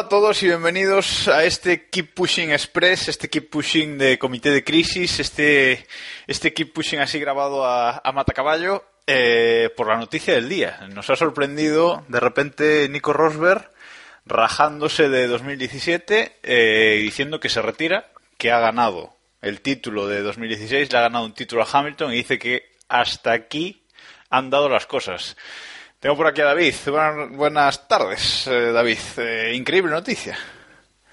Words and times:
Hola 0.00 0.06
a 0.06 0.08
todos 0.08 0.42
y 0.42 0.46
bienvenidos 0.46 1.28
a 1.28 1.44
este 1.44 1.90
Keep 1.90 2.14
Pushing 2.14 2.52
Express, 2.52 3.08
este 3.08 3.28
Keep 3.28 3.50
Pushing 3.50 3.98
de 3.98 4.18
Comité 4.18 4.50
de 4.50 4.64
Crisis, 4.64 5.20
este, 5.20 5.86
este 6.26 6.54
Keep 6.54 6.72
Pushing 6.72 7.00
así 7.00 7.20
grabado 7.20 7.66
a, 7.66 8.00
a 8.02 8.12
matacaballo 8.12 8.82
eh, 9.06 9.68
por 9.76 9.88
la 9.88 9.98
noticia 9.98 10.32
del 10.32 10.48
día. 10.48 10.88
Nos 10.94 11.10
ha 11.10 11.16
sorprendido 11.16 12.02
de 12.08 12.18
repente 12.18 12.88
Nico 12.88 13.12
Rosberg 13.12 13.70
rajándose 14.24 15.10
de 15.10 15.26
2017 15.26 16.38
eh, 16.44 16.98
diciendo 17.02 17.38
que 17.38 17.50
se 17.50 17.60
retira, 17.60 18.10
que 18.38 18.52
ha 18.52 18.58
ganado 18.58 19.14
el 19.42 19.60
título 19.60 20.08
de 20.08 20.22
2016, 20.22 20.90
le 20.90 20.98
ha 20.98 21.02
ganado 21.02 21.26
un 21.26 21.34
título 21.34 21.62
a 21.62 21.68
Hamilton 21.70 22.14
y 22.14 22.16
dice 22.16 22.38
que 22.38 22.72
hasta 22.88 23.32
aquí 23.32 23.84
han 24.30 24.48
dado 24.48 24.70
las 24.70 24.86
cosas. 24.86 25.36
Tengo 26.00 26.16
por 26.16 26.26
aquí 26.26 26.40
a 26.40 26.46
David. 26.46 26.74
Buenas, 26.86 27.30
buenas 27.36 27.86
tardes, 27.86 28.46
eh, 28.46 28.72
David. 28.72 28.98
Eh, 29.18 29.52
increíble 29.54 29.92
noticia. 29.92 30.34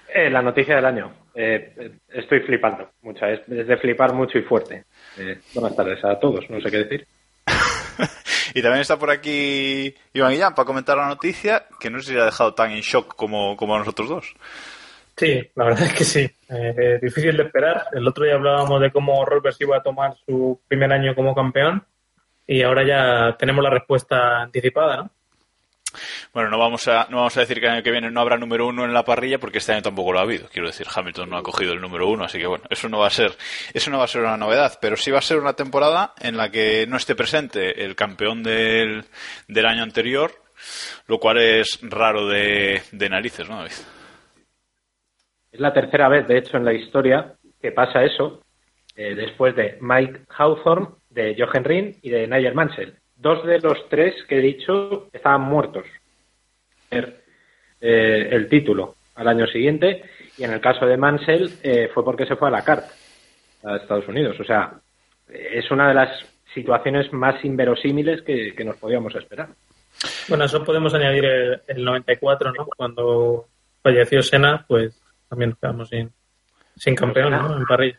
Eh, 0.08 0.30
la 0.30 0.40
noticia 0.40 0.76
del 0.76 0.86
año. 0.86 1.12
Eh, 1.34 1.92
estoy 2.08 2.40
flipando 2.40 2.90
mucho. 3.02 3.26
Es, 3.26 3.40
es, 3.50 3.66
de 3.66 3.76
flipar 3.76 4.14
mucho 4.14 4.38
y 4.38 4.42
fuerte. 4.42 4.84
Eh, 5.18 5.40
buenas 5.52 5.76
tardes 5.76 6.02
a 6.02 6.18
todos. 6.18 6.48
No 6.48 6.58
sé 6.62 6.70
qué 6.70 6.78
decir. 6.78 7.06
y 8.54 8.62
también 8.62 8.80
está 8.80 8.98
por 8.98 9.10
aquí 9.10 9.94
Iván 10.14 10.32
Guillán 10.32 10.54
para 10.54 10.64
comentar 10.64 10.96
la 10.96 11.08
noticia, 11.08 11.66
que 11.78 11.90
no 11.90 12.00
sé 12.00 12.12
si 12.12 12.18
ha 12.18 12.24
dejado 12.24 12.54
tan 12.54 12.70
en 12.70 12.80
shock 12.80 13.14
como, 13.14 13.58
como 13.58 13.76
a 13.76 13.80
nosotros 13.80 14.08
dos. 14.08 14.34
Sí, 15.18 15.50
la 15.54 15.64
verdad 15.64 15.82
es 15.82 15.92
que 15.92 16.04
sí. 16.04 16.30
Eh, 16.48 16.98
difícil 17.02 17.36
de 17.36 17.42
esperar. 17.42 17.88
El 17.92 18.08
otro 18.08 18.24
día 18.24 18.36
hablábamos 18.36 18.80
de 18.80 18.90
cómo 18.90 19.22
Rosberg 19.26 19.56
iba 19.60 19.76
a 19.76 19.82
tomar 19.82 20.16
su 20.24 20.58
primer 20.66 20.90
año 20.94 21.14
como 21.14 21.34
campeón 21.34 21.84
y 22.48 22.62
ahora 22.62 22.82
ya 22.84 23.36
tenemos 23.36 23.62
la 23.62 23.70
respuesta 23.70 24.40
anticipada, 24.40 24.96
¿no? 24.96 25.10
Bueno, 26.32 26.50
no 26.50 26.58
vamos 26.58 26.86
a 26.88 27.06
no 27.10 27.18
vamos 27.18 27.36
a 27.36 27.40
decir 27.40 27.60
que 27.60 27.66
el 27.66 27.72
año 27.72 27.82
que 27.82 27.90
viene 27.90 28.10
no 28.10 28.20
habrá 28.20 28.36
número 28.36 28.66
uno 28.66 28.84
en 28.84 28.92
la 28.92 29.04
parrilla 29.04 29.38
porque 29.38 29.58
este 29.58 29.72
año 29.72 29.82
tampoco 29.82 30.12
lo 30.12 30.18
ha 30.18 30.22
habido. 30.22 30.48
Quiero 30.48 30.68
decir, 30.68 30.86
Hamilton 30.94 31.30
no 31.30 31.36
ha 31.36 31.42
cogido 31.42 31.72
el 31.72 31.80
número 31.80 32.08
uno, 32.08 32.24
así 32.24 32.38
que 32.38 32.46
bueno, 32.46 32.64
eso 32.70 32.88
no 32.88 32.98
va 32.98 33.06
a 33.06 33.10
ser 33.10 33.32
eso 33.72 33.90
no 33.90 33.98
va 33.98 34.04
a 34.04 34.08
ser 34.08 34.22
una 34.22 34.36
novedad, 34.36 34.78
pero 34.80 34.96
sí 34.96 35.10
va 35.10 35.18
a 35.18 35.22
ser 35.22 35.38
una 35.38 35.54
temporada 35.54 36.14
en 36.20 36.36
la 36.36 36.50
que 36.50 36.86
no 36.86 36.96
esté 36.96 37.14
presente 37.14 37.84
el 37.84 37.96
campeón 37.96 38.42
del, 38.42 39.04
del 39.46 39.66
año 39.66 39.82
anterior, 39.82 40.32
lo 41.06 41.18
cual 41.18 41.38
es 41.38 41.78
raro 41.82 42.26
de, 42.26 42.82
de 42.92 43.08
narices, 43.08 43.48
¿no, 43.48 43.56
David? 43.56 43.72
Es 45.52 45.60
la 45.60 45.72
tercera 45.72 46.08
vez, 46.08 46.26
de 46.28 46.38
hecho, 46.38 46.56
en 46.56 46.64
la 46.64 46.74
historia 46.74 47.34
que 47.60 47.72
pasa 47.72 48.04
eso, 48.04 48.42
eh, 48.94 49.14
después 49.14 49.56
de 49.56 49.78
Mike 49.80 50.26
Hawthorne, 50.36 50.97
de 51.10 51.34
Jochen 51.38 51.64
Rin 51.64 51.96
y 52.02 52.10
de 52.10 52.26
Nigel 52.26 52.54
Mansell. 52.54 52.94
Dos 53.16 53.44
de 53.46 53.58
los 53.60 53.88
tres 53.88 54.14
que 54.28 54.38
he 54.38 54.40
dicho 54.42 55.08
estaban 55.12 55.42
muertos. 55.42 55.84
Eh, 56.90 58.28
el 58.30 58.48
título 58.48 58.96
al 59.14 59.28
año 59.28 59.46
siguiente 59.46 60.02
y 60.36 60.44
en 60.44 60.52
el 60.52 60.60
caso 60.60 60.86
de 60.86 60.96
Mansell 60.96 61.50
eh, 61.62 61.90
fue 61.92 62.04
porque 62.04 62.26
se 62.26 62.36
fue 62.36 62.48
a 62.48 62.52
la 62.52 62.64
carta 62.64 62.90
a 63.64 63.76
Estados 63.76 64.08
Unidos. 64.08 64.38
O 64.40 64.44
sea, 64.44 64.72
es 65.28 65.70
una 65.70 65.88
de 65.88 65.94
las 65.94 66.10
situaciones 66.54 67.12
más 67.12 67.44
inverosímiles 67.44 68.22
que, 68.22 68.54
que 68.54 68.64
nos 68.64 68.76
podíamos 68.76 69.14
esperar. 69.14 69.48
Bueno, 70.28 70.44
eso 70.44 70.64
podemos 70.64 70.94
añadir 70.94 71.24
el, 71.24 71.62
el 71.66 71.84
94, 71.84 72.52
¿no? 72.52 72.66
Cuando 72.66 73.48
falleció 73.82 74.22
Senna, 74.22 74.64
pues 74.66 75.00
también 75.28 75.56
quedamos 75.60 75.88
sin, 75.88 76.10
sin 76.76 76.94
campeón, 76.94 77.32
¿no? 77.32 77.56
En 77.56 77.64
parrilla. 77.64 77.98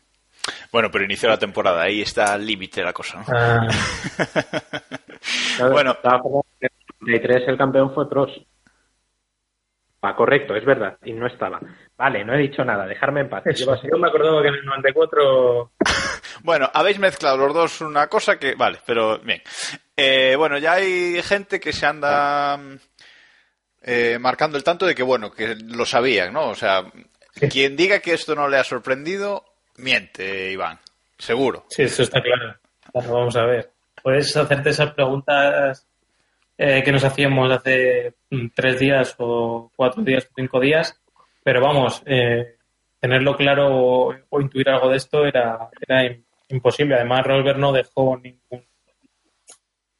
Bueno, 0.71 0.89
pero 0.91 1.05
inició 1.05 1.29
la 1.29 1.37
temporada, 1.37 1.83
ahí 1.83 2.01
está 2.01 2.33
al 2.33 2.45
límite 2.45 2.83
la 2.83 2.93
cosa, 2.93 3.19
¿no? 3.19 3.25
Ah, 3.35 3.67
bueno, 5.71 5.97
en 6.59 6.61
el 6.61 6.71
93 7.01 7.47
el 7.47 7.57
campeón 7.57 7.93
fue 7.93 8.09
Prost. 8.09 8.37
Va, 10.03 10.15
correcto, 10.15 10.55
es 10.55 10.63
verdad, 10.63 10.97
y 11.03 11.11
no 11.11 11.27
estaba. 11.27 11.59
Vale, 11.97 12.23
no 12.23 12.33
he 12.33 12.37
dicho 12.37 12.63
nada, 12.63 12.85
dejarme 12.85 13.21
en 13.21 13.29
paz. 13.29 13.43
yo 13.53 13.97
me 13.97 14.07
acordaba 14.07 14.41
que 14.41 14.47
en 14.47 14.53
el 14.53 14.65
94... 14.65 15.71
bueno, 16.43 16.69
habéis 16.73 16.99
mezclado 16.99 17.37
los 17.37 17.53
dos 17.53 17.81
una 17.81 18.07
cosa 18.07 18.39
que... 18.39 18.55
Vale, 18.55 18.79
pero 18.85 19.19
bien. 19.19 19.41
Eh, 19.97 20.35
bueno, 20.37 20.57
ya 20.57 20.73
hay 20.73 21.21
gente 21.21 21.59
que 21.59 21.73
se 21.73 21.85
anda 21.85 22.57
eh, 23.81 24.17
marcando 24.19 24.57
el 24.57 24.63
tanto 24.63 24.85
de 24.85 24.95
que, 24.95 25.03
bueno, 25.03 25.31
que 25.31 25.55
lo 25.55 25.85
sabían, 25.85 26.31
¿no? 26.31 26.47
O 26.47 26.55
sea, 26.55 26.85
sí. 27.33 27.49
quien 27.49 27.75
diga 27.75 27.99
que 27.99 28.13
esto 28.13 28.35
no 28.35 28.47
le 28.47 28.57
ha 28.57 28.63
sorprendido, 28.63 29.43
miente, 29.79 30.51
Iván. 30.51 30.79
Seguro. 31.17 31.65
Sí, 31.69 31.83
eso 31.83 32.03
está 32.03 32.21
claro. 32.21 32.55
Vamos 32.93 33.35
a 33.35 33.45
ver. 33.45 33.71
Puedes 34.01 34.35
hacerte 34.35 34.69
esas 34.69 34.93
preguntas 34.93 35.87
eh, 36.57 36.81
que 36.83 36.91
nos 36.91 37.03
hacíamos 37.03 37.51
hace 37.51 38.13
tres 38.55 38.79
días 38.79 39.15
o 39.17 39.71
cuatro 39.75 40.03
días 40.03 40.25
o 40.25 40.33
cinco 40.35 40.59
días, 40.59 40.99
pero 41.43 41.61
vamos, 41.61 42.01
eh, 42.05 42.55
tenerlo 42.99 43.35
claro 43.35 44.15
o, 44.29 44.39
intuir 44.39 44.69
algo 44.69 44.89
de 44.89 44.97
esto 44.97 45.25
era, 45.25 45.69
era 45.87 46.15
imposible. 46.49 46.95
Además, 46.95 47.25
Rosberg 47.25 47.59
no 47.59 47.71
dejó 47.71 48.17
ningún 48.17 48.69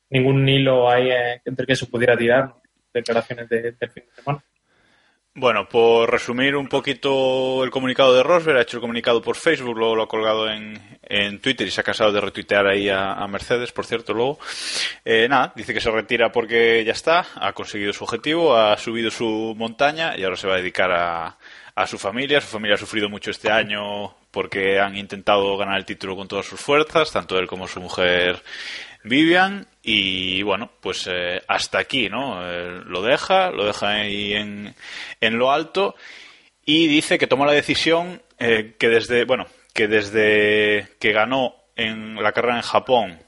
ningún 0.10 0.48
hilo 0.48 0.90
ahí 0.90 1.10
eh, 1.10 1.42
entre 1.46 1.66
que 1.66 1.76
se 1.76 1.86
pudiera 1.86 2.18
tirar, 2.18 2.54
declaraciones 2.94 3.48
de, 3.50 3.74
fin 3.74 4.04
de 4.06 4.16
semana. 4.16 4.44
Bueno, 5.40 5.70
por 5.70 6.12
resumir 6.12 6.58
un 6.58 6.68
poquito 6.68 7.64
el 7.64 7.70
comunicado 7.70 8.14
de 8.14 8.24
Rosberg, 8.24 8.58
ha 8.58 8.62
hecho 8.62 8.76
el 8.76 8.82
comunicado 8.82 9.22
por 9.22 9.38
Facebook, 9.38 9.78
luego 9.78 9.96
lo 9.96 10.04
ha 10.04 10.08
colgado 10.10 10.50
en, 10.50 11.00
en 11.02 11.40
Twitter 11.40 11.66
y 11.66 11.72
se 11.72 11.80
ha 11.80 11.84
casado 11.86 12.12
de 12.12 12.20
retuitear 12.20 12.68
ahí 12.68 12.90
a, 12.90 13.14
a 13.14 13.26
Mercedes, 13.30 13.72
por 13.72 13.86
cierto, 13.86 14.14
luego. 14.14 14.38
Eh, 15.06 15.30
nada, 15.30 15.54
dice 15.56 15.74
que 15.74 15.80
se 15.80 15.92
retira 15.92 16.30
porque 16.30 16.84
ya 16.84 16.92
está, 16.92 17.26
ha 17.36 17.54
conseguido 17.54 17.94
su 17.94 18.04
objetivo, 18.04 18.54
ha 18.54 18.76
subido 18.76 19.10
su 19.10 19.56
montaña 19.56 20.18
y 20.18 20.26
ahora 20.26 20.36
se 20.36 20.46
va 20.46 20.56
a 20.56 20.58
dedicar 20.58 20.92
a, 20.92 21.38
a 21.74 21.88
su 21.88 21.98
familia. 21.98 22.42
Su 22.42 22.48
familia 22.48 22.76
ha 22.76 22.78
sufrido 22.78 23.08
mucho 23.08 23.32
este 23.32 23.50
año 23.50 24.14
porque 24.32 24.78
han 24.78 24.98
intentado 24.98 25.56
ganar 25.56 25.78
el 25.78 25.86
título 25.86 26.18
con 26.18 26.28
todas 26.28 26.48
sus 26.48 26.60
fuerzas, 26.60 27.14
tanto 27.14 27.40
él 27.40 27.48
como 27.48 27.66
su 27.66 27.80
mujer 27.80 28.44
Vivian 29.04 29.66
y 29.82 30.42
bueno, 30.44 30.72
pues 30.82 31.08
eh, 31.10 31.42
hasta 31.48 31.80
aquí, 31.80 32.10
¿no? 32.10 32.42
Eh, 32.46 32.82
lo 32.86 33.02
deja, 33.02 33.50
lo 33.52 33.66
deja 33.66 33.90
ahí 33.90 34.34
en, 34.34 34.76
en, 35.22 35.38
lo 35.38 35.52
alto 35.52 35.96
y 36.66 36.88
dice 36.88 37.18
que 37.18 37.28
tomó 37.28 37.46
la 37.46 37.54
decisión 37.54 38.22
eh, 38.38 38.76
que 38.78 38.90
desde, 38.90 39.24
bueno, 39.26 39.48
que 39.74 39.88
desde 39.88 40.90
que 41.00 41.12
ganó 41.14 41.56
en 41.76 42.22
la 42.22 42.34
carrera 42.34 42.58
en 42.58 42.62
Japón 42.62 43.20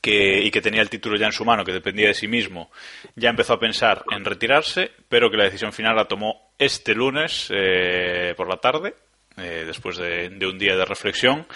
que, 0.00 0.42
y 0.42 0.50
que 0.50 0.62
tenía 0.62 0.80
el 0.80 0.90
título 0.90 1.16
ya 1.16 1.26
en 1.26 1.32
su 1.32 1.44
mano, 1.44 1.64
que 1.64 1.72
dependía 1.72 2.08
de 2.08 2.14
sí 2.14 2.28
mismo, 2.28 2.70
ya 3.16 3.30
empezó 3.30 3.54
a 3.54 3.60
pensar 3.60 4.04
en 4.10 4.24
retirarse, 4.24 4.92
pero 5.08 5.30
que 5.30 5.36
la 5.36 5.44
decisión 5.44 5.72
final 5.72 5.96
la 5.96 6.06
tomó 6.06 6.52
este 6.58 6.94
lunes 6.94 7.48
por 8.36 8.48
la 8.48 8.58
tarde, 8.58 8.94
eh, 9.36 9.64
después 9.66 9.96
de, 9.96 10.28
de, 10.28 10.46
un 10.46 10.58
día 10.58 10.76
de 10.76 10.84
reflexión, 10.84 11.46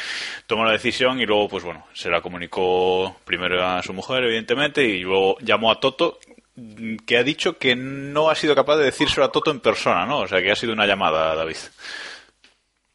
tomó 0.47 0.65
la 0.65 0.73
decisión 0.73 1.21
y 1.21 1.27
luego, 1.27 1.49
pues 1.49 1.65
bueno, 1.65 1.87
se 1.93 2.11
la 2.11 2.21
comunicó 2.21 3.17
primero 3.25 3.65
a 3.65 3.83
su 3.83 3.93
mujer, 3.93 4.25
evidentemente, 4.25 4.85
y 4.85 5.01
luego 5.03 5.39
llamó 5.41 5.71
a 5.71 5.79
Toto, 5.79 6.19
que 7.07 7.17
ha 7.17 7.23
dicho 7.23 7.59
que 7.59 7.77
no 7.77 8.31
ha 8.31 8.35
sido 8.35 8.55
capaz 8.55 8.77
de 8.77 8.85
decírselo 8.85 9.27
a 9.27 9.33
Toto 9.33 9.51
en 9.51 9.61
persona, 9.61 10.07
¿no? 10.07 10.21
O 10.21 10.27
sea, 10.27 10.43
que 10.43 10.51
ha 10.51 10.57
sido 10.57 10.73
una 10.73 10.87
llamada, 10.87 11.35
David. 11.35 11.57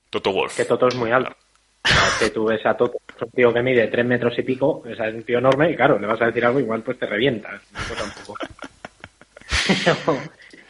Toto 0.09 0.31
Wolf. 0.31 0.55
Que 0.55 0.65
Toto 0.65 0.87
es 0.87 0.95
muy 0.95 1.11
alto. 1.11 1.35
Claro. 1.81 2.11
que 2.17 2.29
tú 2.29 2.45
ves 2.45 2.65
a 2.65 2.77
Toto, 2.77 2.97
un 3.19 3.31
tío 3.31 3.53
que 3.53 3.61
mide 3.61 3.87
tres 3.87 4.05
metros 4.05 4.37
y 4.37 4.43
pico, 4.43 4.83
es 4.85 4.97
un 4.99 5.23
tío 5.23 5.39
enorme, 5.39 5.71
y 5.71 5.75
claro, 5.75 5.99
le 5.99 6.07
vas 6.07 6.21
a 6.21 6.27
decir 6.27 6.45
algo, 6.45 6.59
igual 6.59 6.81
pues 6.81 6.97
te 6.97 7.05
revientas. 7.05 7.61
Eso 7.75 7.93
tampoco. 7.93 8.37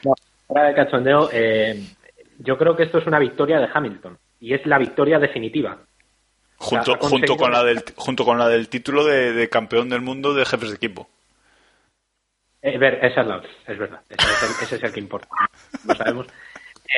no, 0.03 0.15
ahora 0.49 0.67
de 0.69 0.73
cachondeo, 0.73 1.29
eh, 1.31 1.83
yo 2.43 2.57
creo 2.57 2.75
que 2.75 2.83
esto 2.83 2.97
es 2.99 3.07
una 3.07 3.19
victoria 3.19 3.59
de 3.59 3.69
Hamilton 3.73 4.17
y 4.39 4.53
es 4.53 4.65
la 4.65 4.77
victoria 4.77 5.19
definitiva. 5.19 5.77
Junto, 6.57 6.97
con, 6.97 7.51
la 7.51 7.63
del, 7.63 7.83
junto 7.95 8.23
con 8.23 8.37
la 8.37 8.47
del 8.47 8.69
título 8.69 9.03
de, 9.03 9.33
de, 9.33 9.49
campeón 9.49 9.89
del 9.89 10.01
mundo 10.01 10.33
de 10.33 10.45
jefes 10.45 10.69
de 10.69 10.75
equipo. 10.75 11.09
Eh, 12.61 12.77
ver, 12.77 13.03
esa 13.03 13.21
es 13.21 13.27
la 13.27 13.37
otra, 13.37 13.49
es 13.67 13.77
verdad. 13.77 13.99
Ese 14.07 14.27
es 14.31 14.43
el, 14.43 14.63
ese 14.63 14.75
es 14.77 14.83
el 14.83 14.93
que 14.93 14.99
importa. 15.01 15.27
Lo 15.85 15.95
sabemos. 15.95 16.27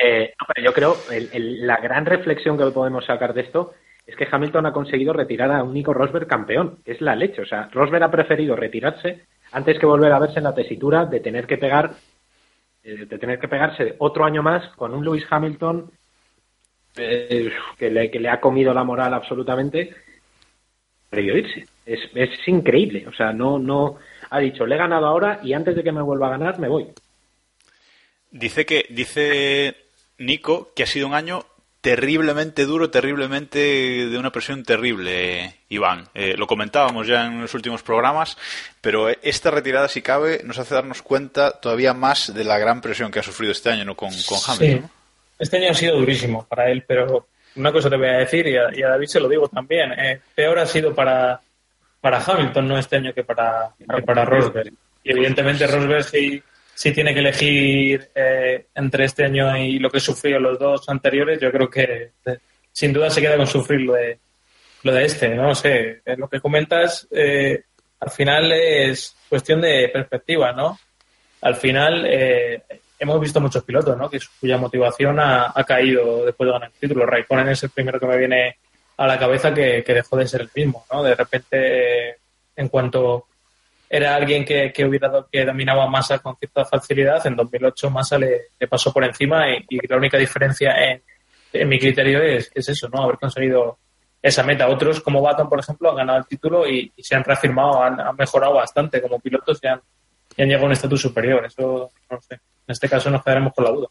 Eh, 0.04 0.34
no, 0.40 0.46
pero 0.54 0.64
yo 0.66 0.72
creo 0.72 0.96
el, 1.10 1.30
el- 1.32 1.66
la 1.66 1.78
gran 1.78 2.06
reflexión 2.06 2.56
que 2.56 2.66
podemos 2.66 3.04
sacar 3.06 3.34
de 3.34 3.40
esto 3.40 3.74
es 4.06 4.14
que 4.14 4.28
Hamilton 4.30 4.66
ha 4.66 4.72
conseguido 4.72 5.12
retirar 5.12 5.50
a 5.50 5.64
un 5.64 5.74
Nico 5.74 5.92
Rosberg 5.92 6.28
campeón, 6.28 6.78
es 6.84 7.00
la 7.00 7.16
leche. 7.16 7.42
O 7.42 7.46
sea, 7.46 7.68
Rosberg 7.72 8.04
ha 8.04 8.10
preferido 8.10 8.54
retirarse 8.54 9.24
antes 9.50 9.78
que 9.80 9.86
volver 9.86 10.12
a 10.12 10.20
verse 10.20 10.38
en 10.38 10.44
la 10.44 10.54
tesitura 10.54 11.06
de 11.06 11.18
tener 11.18 11.46
que 11.48 11.58
pegar, 11.58 11.94
eh, 12.86 13.04
de 13.04 13.18
tener 13.18 13.40
que 13.40 13.48
pegarse 13.48 13.96
otro 13.98 14.24
año 14.24 14.44
más 14.44 14.64
con 14.76 14.94
un 14.94 15.04
Lewis 15.04 15.26
Hamilton 15.28 15.90
eh, 16.96 17.50
que, 17.76 17.90
le, 17.90 18.12
que 18.12 18.20
le 18.20 18.28
ha 18.28 18.40
comido 18.40 18.72
la 18.72 18.84
moral 18.84 19.12
absolutamente. 19.12 19.92
Irse. 21.10 21.66
Es, 21.84 21.98
es 22.14 22.30
increíble. 22.46 23.04
O 23.08 23.12
sea, 23.12 23.32
no, 23.32 23.58
no 23.58 23.96
ha 24.30 24.38
dicho, 24.38 24.66
le 24.66 24.76
he 24.76 24.78
ganado 24.78 25.06
ahora 25.06 25.40
y 25.42 25.52
antes 25.52 25.74
de 25.74 25.82
que 25.82 25.90
me 25.90 26.02
vuelva 26.02 26.28
a 26.28 26.38
ganar 26.38 26.60
me 26.60 26.68
voy. 26.68 26.86
Dice 28.30 28.64
que 28.64 28.86
dice 28.90 29.74
Nico 30.18 30.72
que 30.74 30.84
ha 30.84 30.86
sido 30.86 31.08
un 31.08 31.14
año 31.14 31.44
terriblemente 31.86 32.64
duro, 32.64 32.90
terriblemente 32.90 33.58
de 34.08 34.18
una 34.18 34.32
presión 34.32 34.64
terrible, 34.64 35.54
Iván. 35.68 36.08
Eh, 36.14 36.34
lo 36.36 36.48
comentábamos 36.48 37.06
ya 37.06 37.26
en 37.26 37.40
los 37.40 37.54
últimos 37.54 37.84
programas, 37.84 38.36
pero 38.80 39.08
esta 39.08 39.52
retirada, 39.52 39.86
si 39.86 40.02
cabe, 40.02 40.40
nos 40.42 40.58
hace 40.58 40.74
darnos 40.74 41.00
cuenta 41.02 41.52
todavía 41.60 41.94
más 41.94 42.34
de 42.34 42.42
la 42.42 42.58
gran 42.58 42.80
presión 42.80 43.12
que 43.12 43.20
ha 43.20 43.22
sufrido 43.22 43.52
este 43.52 43.70
año 43.70 43.84
¿no? 43.84 43.94
con, 43.94 44.10
con 44.26 44.36
Hamilton. 44.48 44.80
¿no? 44.80 44.90
Este 45.38 45.58
año 45.58 45.70
ha 45.70 45.74
sido 45.74 45.96
durísimo 45.96 46.44
para 46.48 46.68
él, 46.72 46.82
pero 46.84 47.28
una 47.54 47.70
cosa 47.70 47.88
te 47.88 47.96
voy 47.96 48.08
a 48.08 48.18
decir, 48.18 48.48
y 48.48 48.56
a, 48.56 48.76
y 48.76 48.82
a 48.82 48.88
David 48.88 49.06
se 49.06 49.20
lo 49.20 49.28
digo 49.28 49.46
también, 49.46 49.92
eh, 49.92 50.20
peor 50.34 50.58
ha 50.58 50.66
sido 50.66 50.92
para, 50.92 51.40
para 52.00 52.18
Hamilton, 52.20 52.66
no 52.66 52.78
este 52.80 52.96
año 52.96 53.14
que 53.14 53.22
para, 53.22 53.70
que 53.78 54.02
para 54.02 54.24
Rosberg. 54.24 54.72
Y 55.04 55.12
evidentemente 55.12 55.68
Rosberg 55.68 56.02
sí, 56.02 56.42
sí 56.76 56.92
tiene 56.92 57.14
que 57.14 57.20
elegir 57.20 58.10
eh, 58.14 58.66
entre 58.74 59.06
este 59.06 59.24
año 59.24 59.56
y 59.56 59.78
lo 59.78 59.88
que 59.88 59.98
sufrió 59.98 60.38
los 60.38 60.58
dos 60.58 60.86
anteriores, 60.88 61.40
yo 61.40 61.50
creo 61.50 61.70
que 61.70 62.12
eh, 62.26 62.38
sin 62.70 62.92
duda 62.92 63.08
se 63.08 63.22
queda 63.22 63.38
con 63.38 63.46
sufrir 63.46 63.80
lo 63.80 63.94
de, 63.94 64.18
lo 64.82 64.92
de 64.92 65.04
este, 65.06 65.34
no 65.34 65.54
sé, 65.54 66.02
eh, 66.04 66.16
lo 66.18 66.28
que 66.28 66.40
comentas 66.40 67.08
eh, 67.10 67.64
al 67.98 68.10
final 68.10 68.52
es 68.52 69.16
cuestión 69.26 69.62
de 69.62 69.88
perspectiva, 69.88 70.52
¿no? 70.52 70.78
Al 71.40 71.56
final 71.56 72.04
eh, 72.06 72.62
hemos 72.98 73.18
visto 73.18 73.40
muchos 73.40 73.64
pilotos, 73.64 73.96
¿no? 73.96 74.10
Que 74.10 74.20
cuya 74.38 74.58
motivación 74.58 75.18
ha, 75.18 75.52
caído 75.66 76.26
después 76.26 76.46
de 76.46 76.52
ganar 76.52 76.70
el 76.70 76.78
título. 76.78 77.06
Raikkonen 77.06 77.48
es 77.48 77.62
el 77.62 77.70
primero 77.70 77.98
que 77.98 78.06
me 78.06 78.18
viene 78.18 78.58
a 78.98 79.06
la 79.06 79.18
cabeza 79.18 79.54
que, 79.54 79.82
que 79.82 79.94
dejó 79.94 80.18
de 80.18 80.28
ser 80.28 80.42
el 80.42 80.50
mismo, 80.54 80.84
¿no? 80.92 81.02
De 81.02 81.14
repente, 81.14 82.16
en 82.54 82.68
cuanto 82.68 83.28
era 83.88 84.14
alguien 84.14 84.44
que, 84.44 84.72
que 84.72 84.84
hubiera 84.84 85.10
que 85.30 85.44
dominaba 85.44 85.86
Massa 85.88 86.18
con 86.18 86.36
cierta 86.36 86.64
facilidad, 86.64 87.26
en 87.26 87.36
2008 87.36 87.90
Massa 87.90 88.18
le, 88.18 88.48
le 88.58 88.68
pasó 88.68 88.92
por 88.92 89.04
encima 89.04 89.50
y, 89.50 89.64
y 89.68 89.86
la 89.86 89.96
única 89.96 90.18
diferencia 90.18 90.72
en, 90.84 91.02
en 91.52 91.68
mi 91.68 91.78
criterio 91.78 92.22
es, 92.22 92.50
es 92.54 92.68
eso, 92.68 92.88
¿no? 92.88 93.02
Haber 93.02 93.18
conseguido 93.18 93.78
esa 94.22 94.42
meta. 94.42 94.68
Otros, 94.68 95.00
como 95.00 95.22
Baton, 95.22 95.48
por 95.48 95.60
ejemplo, 95.60 95.90
han 95.90 95.96
ganado 95.96 96.18
el 96.18 96.26
título 96.26 96.66
y, 96.66 96.92
y 96.96 97.02
se 97.02 97.14
han 97.14 97.24
reafirmado, 97.24 97.82
han, 97.82 98.00
han 98.00 98.16
mejorado 98.16 98.54
bastante 98.54 99.00
como 99.00 99.20
pilotos 99.20 99.58
y 99.62 99.68
han, 99.68 99.80
y 100.36 100.42
han 100.42 100.48
llegado 100.48 100.64
a 100.64 100.66
un 100.66 100.72
estatus 100.72 101.00
superior. 101.00 101.44
Eso, 101.44 101.90
no 102.10 102.20
sé. 102.20 102.34
En 102.34 102.72
este 102.72 102.88
caso 102.88 103.10
nos 103.10 103.22
quedaremos 103.22 103.52
con 103.54 103.64
la 103.64 103.70
duda. 103.70 103.88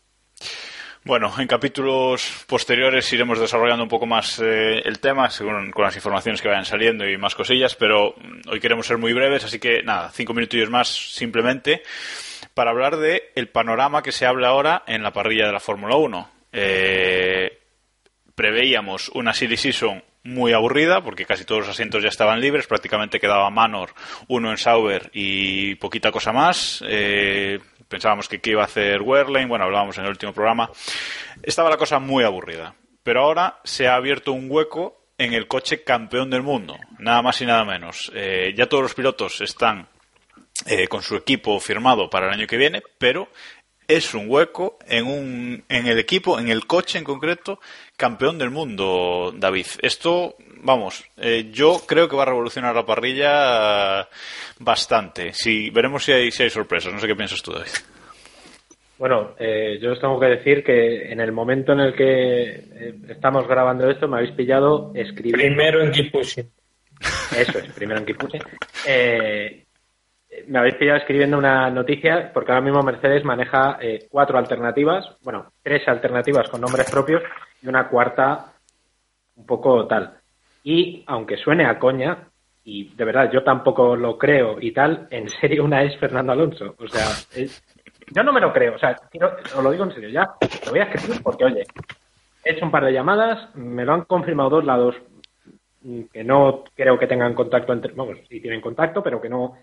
Bueno, 1.06 1.32
en 1.38 1.46
capítulos 1.46 2.44
posteriores 2.48 3.14
iremos 3.14 3.40
desarrollando 3.40 3.84
un 3.84 3.90
poco 3.90 4.08
más 4.08 4.40
eh, 4.40 4.82
el 4.86 4.98
tema, 4.98 5.30
según 5.30 5.70
con 5.70 5.86
las 5.86 5.96
informaciones 5.96 6.42
que 6.42 6.48
vayan 6.48 6.66
saliendo 6.66 7.08
y 7.08 7.16
más 7.16 7.36
cosillas, 7.36 7.76
pero 7.76 8.16
mm, 8.18 8.50
hoy 8.50 8.60
queremos 8.60 8.88
ser 8.88 8.98
muy 8.98 9.14
breves, 9.14 9.44
así 9.44 9.60
que 9.60 9.84
nada, 9.84 10.10
cinco 10.12 10.34
minutillos 10.34 10.72
más 10.72 10.88
simplemente 10.88 11.84
para 12.56 12.72
hablar 12.72 12.98
de 12.98 13.32
el 13.36 13.50
panorama 13.50 14.02
que 14.02 14.12
se 14.12 14.26
habla 14.26 14.48
ahora 14.48 14.82
en 14.88 15.04
la 15.04 15.14
parrilla 15.14 15.46
de 15.46 15.54
la 15.54 15.60
Fórmula 15.60 15.96
1. 15.96 16.30
Eh, 16.54 17.60
preveíamos 18.34 19.10
una 19.10 19.36
serie 19.36 19.58
season 19.58 20.04
muy 20.24 20.54
aburrida 20.54 21.04
porque 21.04 21.26
casi 21.26 21.46
todos 21.46 21.62
los 21.62 21.70
asientos 21.70 22.02
ya 22.02 22.10
estaban 22.10 22.42
libres, 22.42 22.66
prácticamente 22.66 23.20
quedaba 23.20 23.52
Manor, 23.52 23.94
uno 24.28 24.50
en 24.50 24.58
Sauber 24.58 25.12
y 25.14 25.76
poquita 25.76 26.12
cosa 26.12 26.34
más. 26.34 26.84
Eh, 26.88 27.60
pensábamos 27.88 28.28
que 28.28 28.40
qué 28.40 28.52
iba 28.52 28.62
a 28.62 28.66
hacer 28.66 29.02
Werlein, 29.02 29.48
bueno, 29.48 29.66
hablábamos 29.66 29.98
en 29.98 30.06
el 30.06 30.12
último 30.12 30.34
programa. 30.34 30.70
Estaba 31.44 31.70
la 31.70 31.78
cosa 31.78 32.00
muy 32.00 32.24
aburrida, 32.24 32.76
pero 33.04 33.22
ahora 33.22 33.60
se 33.64 33.88
ha 33.88 33.96
abierto 33.96 34.32
un 34.32 34.48
hueco 34.50 35.06
en 35.18 35.34
el 35.34 35.48
coche 35.48 35.84
campeón 35.84 36.30
del 36.30 36.42
mundo, 36.42 36.78
nada 37.00 37.22
más 37.22 37.42
y 37.42 37.46
nada 37.46 37.64
menos. 37.64 38.12
Eh, 38.14 38.54
ya 38.56 38.68
todos 38.68 38.84
los 38.84 38.94
pilotos 38.94 39.42
están 39.42 39.88
eh, 40.66 40.88
con 40.88 41.02
su 41.02 41.16
equipo 41.16 41.60
firmado 41.60 42.10
para 42.10 42.28
el 42.28 42.34
año 42.34 42.48
que 42.48 42.58
viene, 42.58 42.82
pero 42.98 43.30
es 43.88 44.14
un 44.14 44.26
hueco 44.28 44.78
en, 44.88 45.06
un, 45.06 45.64
en 45.70 45.88
el 45.88 46.00
equipo, 46.00 46.40
en 46.40 46.50
el 46.50 46.66
coche 46.66 46.98
en 46.98 47.04
concreto, 47.04 47.60
campeón 47.96 48.38
del 48.38 48.50
mundo, 48.50 49.34
David. 49.36 49.68
Esto, 49.82 50.36
vamos, 50.66 51.06
eh, 51.18 51.50
yo 51.52 51.82
creo 51.88 52.10
que 52.10 52.16
va 52.16 52.24
a 52.24 52.28
revolucionar 52.28 52.76
la 52.76 52.86
parrilla 52.86 54.02
eh, 54.02 54.06
bastante. 54.60 55.32
Si, 55.34 55.70
veremos 55.70 56.04
si 56.04 56.12
hay, 56.12 56.32
si 56.32 56.44
hay 56.44 56.50
sorpresas. 56.50 56.92
No 56.94 57.00
sé 57.00 57.08
qué 57.08 57.16
piensas 57.16 57.42
tú, 57.42 57.52
David. 57.52 57.72
Bueno, 58.98 59.36
eh, 59.40 59.78
yo 59.82 59.92
os 59.92 60.00
tengo 60.00 60.20
que 60.20 60.28
decir 60.28 60.64
que 60.64 61.12
en 61.12 61.20
el 61.20 61.32
momento 61.32 61.74
en 61.74 61.80
el 61.82 61.96
que 61.96 62.44
eh, 62.44 62.96
estamos 63.10 63.48
grabando 63.48 63.90
esto 63.90 64.08
me 64.08 64.18
habéis 64.18 64.32
pillado 64.32 64.92
escribiendo. 64.96 65.38
Primero 65.38 65.84
en 65.84 65.92
Keep 65.92 66.12
Pushing. 66.12 66.50
Eso 67.38 67.60
es, 67.60 67.72
primero 67.74 68.00
en 68.00 68.06
Kipuse. 68.06 68.40
Eh, 68.88 69.66
me 70.48 70.60
habéis 70.60 70.76
pillado 70.76 70.98
escribiendo 71.00 71.38
una 71.38 71.70
noticia 71.70 72.32
porque 72.34 72.52
ahora 72.52 72.64
mismo 72.64 72.82
Mercedes 72.84 73.24
maneja 73.24 73.78
eh, 73.82 74.08
cuatro 74.10 74.38
alternativas, 74.38 75.18
bueno, 75.22 75.52
tres 75.62 75.88
alternativas 75.88 76.50
con 76.50 76.62
nombres 76.62 76.90
propios 76.90 77.24
y 77.62 77.68
una 77.68 77.88
cuarta 77.88 78.54
un 79.36 79.46
poco 79.46 79.86
tal. 79.88 80.18
Y 80.66 81.04
aunque 81.06 81.38
suene 81.38 81.66
a 81.66 81.78
coña, 81.78 82.28
y 82.64 82.90
de 82.96 83.06
verdad 83.06 83.32
yo 83.32 83.44
tampoco 83.44 83.96
lo 83.96 84.18
creo 84.18 84.58
y 84.60 84.72
tal, 84.72 85.08
en 85.12 85.30
serio 85.30 85.64
una 85.64 85.84
es 85.84 85.96
Fernando 86.00 86.32
Alonso. 86.32 86.74
O 86.80 86.88
sea, 86.88 87.06
es- 87.36 87.64
yo 88.12 88.24
no 88.24 88.34
me 88.34 88.42
lo 88.42 88.52
creo, 88.52 88.74
o 88.76 88.80
sea, 88.80 88.96
quiero- 89.12 89.36
os 89.56 89.64
lo 89.64 89.72
digo 89.72 89.84
en 89.84 89.94
serio, 89.94 90.10
ya 90.10 90.32
lo 90.66 90.72
voy 90.72 90.80
a 90.80 90.86
escribir 90.86 91.22
porque, 91.22 91.46
oye, 91.46 91.64
he 92.44 92.52
hecho 92.54 92.66
un 92.66 92.72
par 92.72 92.84
de 92.84 92.94
llamadas, 92.94 93.56
me 93.56 93.86
lo 93.86 93.94
han 93.94 94.02
confirmado 94.06 94.50
dos 94.50 94.66
lados 94.66 94.96
mm, 95.84 96.02
que 96.12 96.24
no 96.24 96.64
creo 96.76 96.98
que 96.98 97.06
tengan 97.06 97.36
contacto 97.36 97.72
entre, 97.72 97.94
vamos, 97.94 98.18
sí 98.28 98.40
tienen 98.42 98.60
contacto, 98.60 99.04
pero 99.04 99.22
que 99.22 99.30
no, 99.30 99.56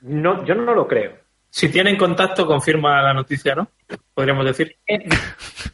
no, 0.00 0.44
yo 0.44 0.56
no 0.56 0.74
lo 0.74 0.88
creo. 0.88 1.12
Si 1.48 1.70
tienen 1.70 1.96
contacto, 1.96 2.44
confirma 2.48 3.00
la 3.00 3.14
noticia, 3.14 3.54
¿no? 3.54 3.68
Podríamos 4.12 4.44
decir. 4.44 4.74
Eh, 4.88 5.06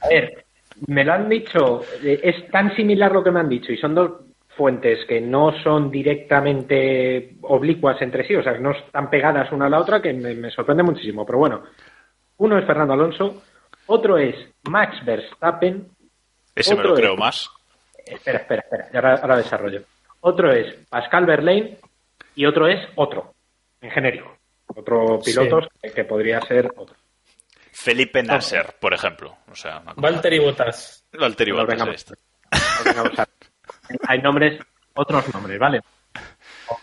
A 0.02 0.08
ver, 0.08 0.44
me 0.88 1.04
lo 1.04 1.14
han 1.14 1.26
dicho, 1.30 1.80
eh, 2.02 2.20
es 2.22 2.50
tan 2.50 2.76
similar 2.76 3.10
lo 3.12 3.24
que 3.24 3.30
me 3.30 3.40
han 3.40 3.48
dicho 3.48 3.72
y 3.72 3.78
son 3.78 3.94
dos 3.94 4.12
fuentes 4.58 5.06
que 5.06 5.20
no 5.22 5.52
son 5.62 5.90
directamente 5.90 7.36
oblicuas 7.42 8.02
entre 8.02 8.26
sí, 8.26 8.34
o 8.34 8.42
sea, 8.42 8.52
que 8.52 8.58
no 8.60 8.72
están 8.72 9.08
pegadas 9.08 9.50
una 9.52 9.66
a 9.66 9.70
la 9.70 9.78
otra, 9.80 10.02
que 10.02 10.12
me, 10.12 10.34
me 10.34 10.50
sorprende 10.50 10.82
muchísimo. 10.82 11.24
Pero 11.24 11.38
bueno, 11.38 11.62
uno 12.38 12.58
es 12.58 12.66
Fernando 12.66 12.92
Alonso, 12.92 13.42
otro 13.86 14.18
es 14.18 14.34
Max 14.68 14.96
Verstappen, 15.04 15.88
Ese 16.54 16.74
me 16.74 16.82
lo 16.82 16.94
creo 16.94 17.14
es- 17.14 17.18
más. 17.18 17.48
espera, 18.04 18.38
espera, 18.40 18.60
espera, 18.62 18.88
y 18.92 18.96
ahora, 18.96 19.14
ahora 19.22 19.36
desarrollo. 19.38 19.82
Otro 20.20 20.52
es 20.52 20.74
Pascal 20.90 21.24
Verlaine 21.24 21.78
y 22.34 22.44
otro 22.44 22.66
es 22.68 22.80
otro, 22.96 23.32
en 23.80 23.90
genérico. 23.90 24.36
Otro 24.74 25.18
piloto 25.24 25.66
que, 25.80 25.92
que 25.92 26.04
podría 26.04 26.40
ser 26.42 26.66
otro. 26.76 26.94
Felipe 27.72 28.22
Nasser, 28.22 28.74
por 28.80 28.92
ejemplo. 28.92 29.36
O 29.50 29.54
sea, 29.54 29.78
una 29.78 29.94
cosa- 29.94 30.00
Valtteri 30.10 30.38
Bottas. 30.40 31.04
Valtteri 31.12 31.52
No, 31.52 31.58
Bottas. 31.58 32.12
No 32.96 33.04
Hay 34.06 34.20
nombres, 34.20 34.60
otros 34.94 35.32
nombres, 35.34 35.58
¿vale? 35.58 35.80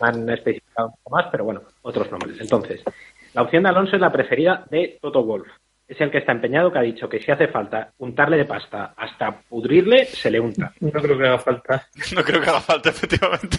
No 0.01 0.07
han 0.07 0.29
especificado 0.29 0.87
un 0.89 0.93
poco 1.03 1.15
más, 1.15 1.25
pero 1.31 1.43
bueno, 1.45 1.61
otros 1.83 2.09
nombres. 2.11 2.39
Entonces, 2.41 2.81
la 3.33 3.41
opción 3.43 3.63
de 3.63 3.69
Alonso 3.69 3.95
es 3.95 4.01
la 4.01 4.11
preferida 4.11 4.65
de 4.69 4.97
Toto 5.01 5.23
Wolf. 5.23 5.47
Es 5.87 6.01
el 6.01 6.09
que 6.09 6.17
está 6.17 6.31
empeñado, 6.31 6.71
que 6.71 6.79
ha 6.79 6.81
dicho 6.81 7.07
que 7.07 7.19
si 7.21 7.31
hace 7.31 7.47
falta 7.47 7.91
untarle 7.99 8.37
de 8.37 8.45
pasta 8.45 8.95
hasta 8.97 9.31
pudrirle, 9.47 10.05
se 10.05 10.31
le 10.31 10.39
unta. 10.39 10.73
No 10.79 10.91
creo 10.99 11.15
que 11.15 11.27
haga 11.27 11.37
falta. 11.37 11.87
No 12.15 12.23
creo 12.23 12.41
que 12.41 12.49
haga 12.49 12.61
falta, 12.61 12.89
efectivamente. 12.89 13.57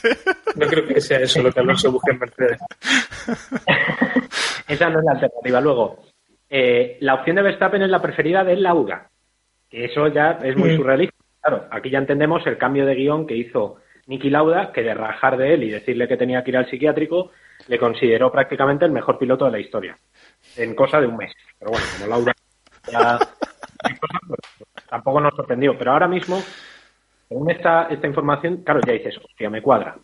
No 0.56 0.66
creo 0.66 0.86
que 0.86 1.00
sea 1.00 1.20
eso 1.20 1.40
lo 1.40 1.52
que 1.52 1.60
Alonso 1.60 1.92
busque 1.92 2.10
en 2.10 2.18
Mercedes. 2.18 2.58
Esa 4.68 4.90
no 4.90 4.98
es 4.98 5.04
la 5.04 5.12
alternativa. 5.12 5.60
Luego, 5.60 6.00
eh, 6.50 6.96
la 7.00 7.14
opción 7.14 7.36
de 7.36 7.42
Verstappen 7.42 7.82
es 7.82 7.90
la 7.90 8.02
preferida 8.02 8.42
de 8.42 8.56
Lauda, 8.56 9.08
que 9.70 9.84
eso 9.84 10.08
ya 10.08 10.38
es 10.42 10.56
muy 10.56 10.70
Mm. 10.72 10.76
surrealista. 10.76 11.15
Claro, 11.46 11.64
aquí 11.70 11.90
ya 11.90 11.98
entendemos 11.98 12.44
el 12.48 12.58
cambio 12.58 12.84
de 12.86 12.96
guion 12.96 13.24
que 13.24 13.36
hizo 13.36 13.76
Niki 14.06 14.30
Lauda, 14.30 14.72
que 14.72 14.82
de 14.82 14.94
rajar 14.94 15.36
de 15.36 15.54
él 15.54 15.62
y 15.62 15.70
decirle 15.70 16.08
que 16.08 16.16
tenía 16.16 16.42
que 16.42 16.50
ir 16.50 16.56
al 16.56 16.68
psiquiátrico, 16.68 17.30
le 17.68 17.78
consideró 17.78 18.32
prácticamente 18.32 18.84
el 18.84 18.90
mejor 18.90 19.16
piloto 19.16 19.44
de 19.44 19.52
la 19.52 19.60
historia, 19.60 19.96
en 20.56 20.74
cosa 20.74 21.00
de 21.00 21.06
un 21.06 21.16
mes. 21.16 21.32
Pero 21.56 21.70
bueno, 21.70 21.86
como 21.94 22.10
Lauda 22.10 22.32
ya... 22.90 23.18
tampoco 24.90 25.20
nos 25.20 25.36
sorprendió. 25.36 25.78
Pero 25.78 25.92
ahora 25.92 26.08
mismo, 26.08 26.42
según 27.28 27.48
esta, 27.48 27.86
esta 27.90 28.08
información, 28.08 28.64
claro, 28.64 28.80
ya 28.84 28.94
dices, 28.94 29.16
hostia, 29.16 29.48
me 29.48 29.62
cuadra. 29.62 29.94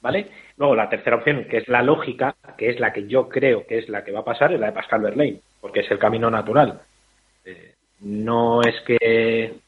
¿vale? 0.00 0.30
Luego 0.56 0.74
la 0.74 0.88
tercera 0.88 1.14
opción, 1.14 1.44
que 1.44 1.58
es 1.58 1.68
la 1.68 1.82
lógica, 1.82 2.34
que 2.58 2.70
es 2.70 2.80
la 2.80 2.92
que 2.92 3.06
yo 3.06 3.28
creo 3.28 3.64
que 3.68 3.78
es 3.78 3.88
la 3.88 4.02
que 4.02 4.10
va 4.10 4.20
a 4.20 4.24
pasar, 4.24 4.52
es 4.52 4.58
la 4.58 4.66
de 4.66 4.72
Pascal 4.72 5.02
Verlaine, 5.02 5.40
porque 5.60 5.80
es 5.80 5.90
el 5.92 5.98
camino 6.00 6.28
natural. 6.28 6.80
Eh, 7.44 7.74
no 8.00 8.62
es 8.62 8.80
que 8.80 9.60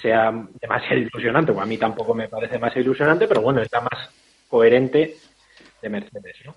sea 0.00 0.32
demasiado 0.60 1.00
ilusionante, 1.00 1.52
o 1.52 1.60
a 1.60 1.66
mí 1.66 1.78
tampoco 1.78 2.14
me 2.14 2.28
parece 2.28 2.54
demasiado 2.54 2.82
ilusionante, 2.82 3.26
pero 3.26 3.40
bueno, 3.40 3.62
es 3.62 3.72
la 3.72 3.80
más 3.80 4.10
coherente 4.48 5.16
de 5.80 5.88
Mercedes, 5.88 6.36
¿no? 6.44 6.54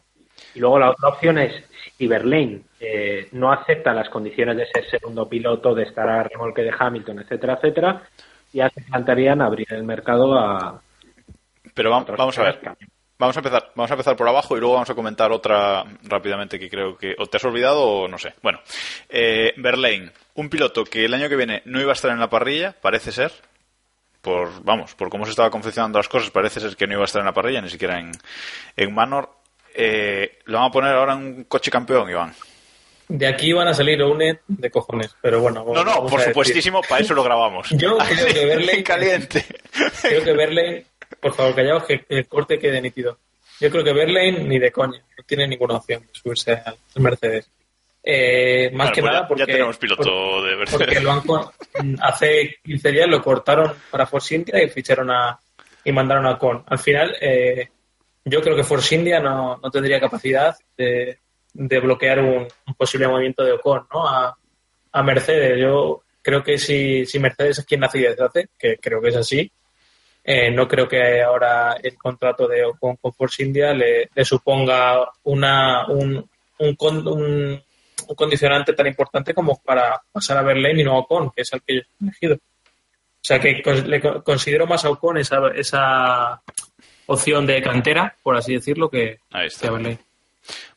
Y 0.55 0.59
luego 0.59 0.79
la 0.79 0.91
otra 0.91 1.09
opción 1.09 1.37
es 1.37 1.63
si 1.97 2.07
Verlaine 2.07 2.61
eh, 2.79 3.27
no 3.33 3.51
acepta 3.51 3.93
las 3.93 4.09
condiciones 4.09 4.57
de 4.57 4.65
ser 4.65 4.89
segundo 4.89 5.27
piloto, 5.27 5.75
de 5.75 5.83
estar 5.83 6.07
a 6.07 6.23
remolque 6.23 6.63
de 6.63 6.73
Hamilton, 6.77 7.19
etcétera, 7.19 7.53
etcétera, 7.55 8.03
ya 8.51 8.69
se 8.69 8.81
plantearían 8.81 9.41
abrir 9.41 9.67
el 9.73 9.83
mercado 9.83 10.37
a. 10.37 10.81
Pero 11.73 11.91
vamos, 11.91 12.37
a 12.39 12.43
ver. 12.43 12.59
Vamos 13.19 13.35
a 13.35 13.41
empezar, 13.41 13.71
vamos 13.75 13.91
a 13.91 13.95
empezar 13.95 14.15
por 14.15 14.29
abajo 14.29 14.55
y 14.55 14.61
luego 14.61 14.75
vamos 14.75 14.89
a 14.89 14.95
comentar 14.95 15.29
otra 15.33 15.83
rápidamente 16.03 16.57
que 16.57 16.69
creo 16.69 16.97
que 16.97 17.15
o 17.17 17.25
te 17.25 17.35
has 17.35 17.43
olvidado 17.43 17.83
o 17.83 18.07
no 18.07 18.17
sé. 18.17 18.33
Bueno, 18.41 18.61
eh, 19.09 19.53
Verlaine, 19.57 20.11
un 20.35 20.49
piloto 20.49 20.85
que 20.85 21.03
el 21.03 21.13
año 21.13 21.27
que 21.27 21.35
viene 21.35 21.61
no 21.65 21.81
iba 21.81 21.91
a 21.91 21.93
estar 21.93 22.11
en 22.11 22.19
la 22.19 22.29
parrilla, 22.29 22.73
parece 22.81 23.11
ser. 23.11 23.33
Por, 24.21 24.63
vamos, 24.63 24.95
por 24.95 25.09
cómo 25.09 25.25
se 25.25 25.31
estaba 25.31 25.49
confeccionando 25.49 25.99
las 25.99 26.07
cosas, 26.07 26.31
parece 26.31 26.61
ser 26.61 26.77
que 26.77 26.87
no 26.87 26.93
iba 26.93 27.01
a 27.01 27.05
estar 27.05 27.19
en 27.19 27.25
la 27.25 27.33
parrilla, 27.33 27.61
ni 27.61 27.69
siquiera 27.69 27.99
en, 27.99 28.11
en 28.77 28.93
Manor. 28.93 29.29
Eh, 29.75 30.39
lo 30.45 30.59
van 30.59 30.67
a 30.67 30.71
poner 30.71 30.93
ahora 30.93 31.13
en 31.13 31.19
un 31.19 31.43
coche 31.43 31.69
campeón, 31.69 32.09
Iván. 32.09 32.33
De 33.09 33.27
aquí 33.27 33.51
van 33.51 33.67
a 33.67 33.73
salir 33.73 34.01
UNED 34.01 34.37
de 34.47 34.69
cojones, 34.69 35.15
pero 35.21 35.41
bueno. 35.41 35.65
No, 35.73 35.83
no, 35.83 36.05
por 36.05 36.21
supuestísimo, 36.21 36.81
para 36.87 37.01
eso 37.01 37.13
lo 37.13 37.23
grabamos. 37.23 37.67
Yo 37.71 37.97
creo 37.97 38.27
que 38.27 38.45
verle. 38.45 38.83
caliente. 38.83 39.45
Creo 40.01 40.23
que 40.23 40.33
verle. 40.33 40.85
Por 41.19 41.33
favor, 41.33 41.55
callaos, 41.55 41.83
que 41.85 42.05
el 42.09 42.27
corte 42.27 42.59
quede 42.59 42.81
nítido. 42.81 43.17
Yo 43.59 43.69
creo 43.69 43.83
que 43.83 43.93
Verlaine 43.93 44.43
ni 44.45 44.57
de 44.57 44.71
coña, 44.71 44.99
no 44.99 45.23
tiene 45.25 45.47
ninguna 45.47 45.75
opción 45.75 46.01
de 46.01 46.07
subirse 46.13 46.53
al 46.53 46.77
Mercedes. 46.95 47.49
Eh, 48.01 48.71
más 48.73 48.91
que 48.91 49.01
pues 49.01 49.11
nada 49.11 49.27
porque. 49.27 49.41
Ya 49.41 49.53
tenemos 49.53 49.77
piloto 49.77 50.43
de 50.43 50.55
Mercedes. 50.55 50.85
Porque 50.87 50.99
lo 51.01 51.11
han, 51.11 51.97
hace 52.01 52.55
15 52.63 52.91
días 52.91 53.07
lo 53.09 53.21
cortaron 53.21 53.73
para 53.91 54.05
Force 54.05 54.35
India 54.35 54.63
y 54.63 54.69
ficharon 54.69 55.11
a. 55.11 55.37
y 55.83 55.91
mandaron 55.91 56.25
a 56.25 56.37
Con. 56.37 56.63
Al 56.67 56.79
final, 56.79 57.15
eh, 57.19 57.69
yo 58.23 58.41
creo 58.41 58.55
que 58.55 58.63
Force 58.63 58.95
India 58.95 59.19
no, 59.19 59.57
no 59.57 59.69
tendría 59.69 59.99
capacidad 59.99 60.55
de, 60.77 61.19
de 61.53 61.79
bloquear 61.79 62.19
un, 62.19 62.47
posible 62.77 63.07
movimiento 63.07 63.43
de 63.43 63.53
Ocon 63.53 63.85
¿no? 63.93 64.07
a, 64.07 64.37
a, 64.91 65.03
Mercedes. 65.03 65.59
Yo 65.59 66.03
creo 66.21 66.43
que 66.43 66.57
si, 66.57 67.05
si 67.05 67.19
Mercedes 67.19 67.59
es 67.59 67.65
quien 67.65 67.81
nace 67.81 67.99
y 67.99 68.03
deshace, 68.03 68.49
que 68.57 68.77
creo 68.77 69.01
que 69.01 69.09
es 69.09 69.15
así, 69.15 69.51
eh, 70.31 70.51
no 70.51 70.67
creo 70.67 70.87
que 70.87 71.23
ahora 71.23 71.77
el 71.81 71.97
contrato 71.97 72.47
de 72.47 72.63
Ocon 72.63 72.97
con 72.97 73.11
Force 73.11 73.41
India 73.41 73.73
le, 73.73 74.11
le 74.13 74.23
suponga 74.23 75.09
una, 75.23 75.87
un, 75.87 76.29
un, 76.59 76.77
un, 77.07 77.63
condicionante 78.15 78.73
tan 78.73 78.85
importante 78.85 79.33
como 79.33 79.59
para 79.59 79.99
pasar 80.11 80.37
a 80.37 80.43
Berlín 80.43 80.79
y 80.79 80.83
no 80.83 80.93
a 80.93 80.99
Ocon, 80.99 81.31
que 81.31 81.41
es 81.41 81.51
el 81.51 81.63
que 81.63 81.77
yo 81.77 81.81
he 81.81 82.03
elegido. 82.03 82.35
O 82.35 83.23
sea 83.23 83.39
que 83.39 83.63
le 83.87 83.99
considero 84.21 84.67
más 84.67 84.85
a 84.85 84.91
Ocon 84.91 85.17
esa, 85.17 85.47
esa 85.55 86.39
opción 87.07 87.47
de 87.47 87.63
cantera, 87.63 88.15
por 88.21 88.37
así 88.37 88.53
decirlo, 88.53 88.87
que, 88.87 89.17
Ahí 89.31 89.47
está. 89.47 89.61
que 89.61 89.67
a 89.67 89.71
Berlín. 89.71 89.99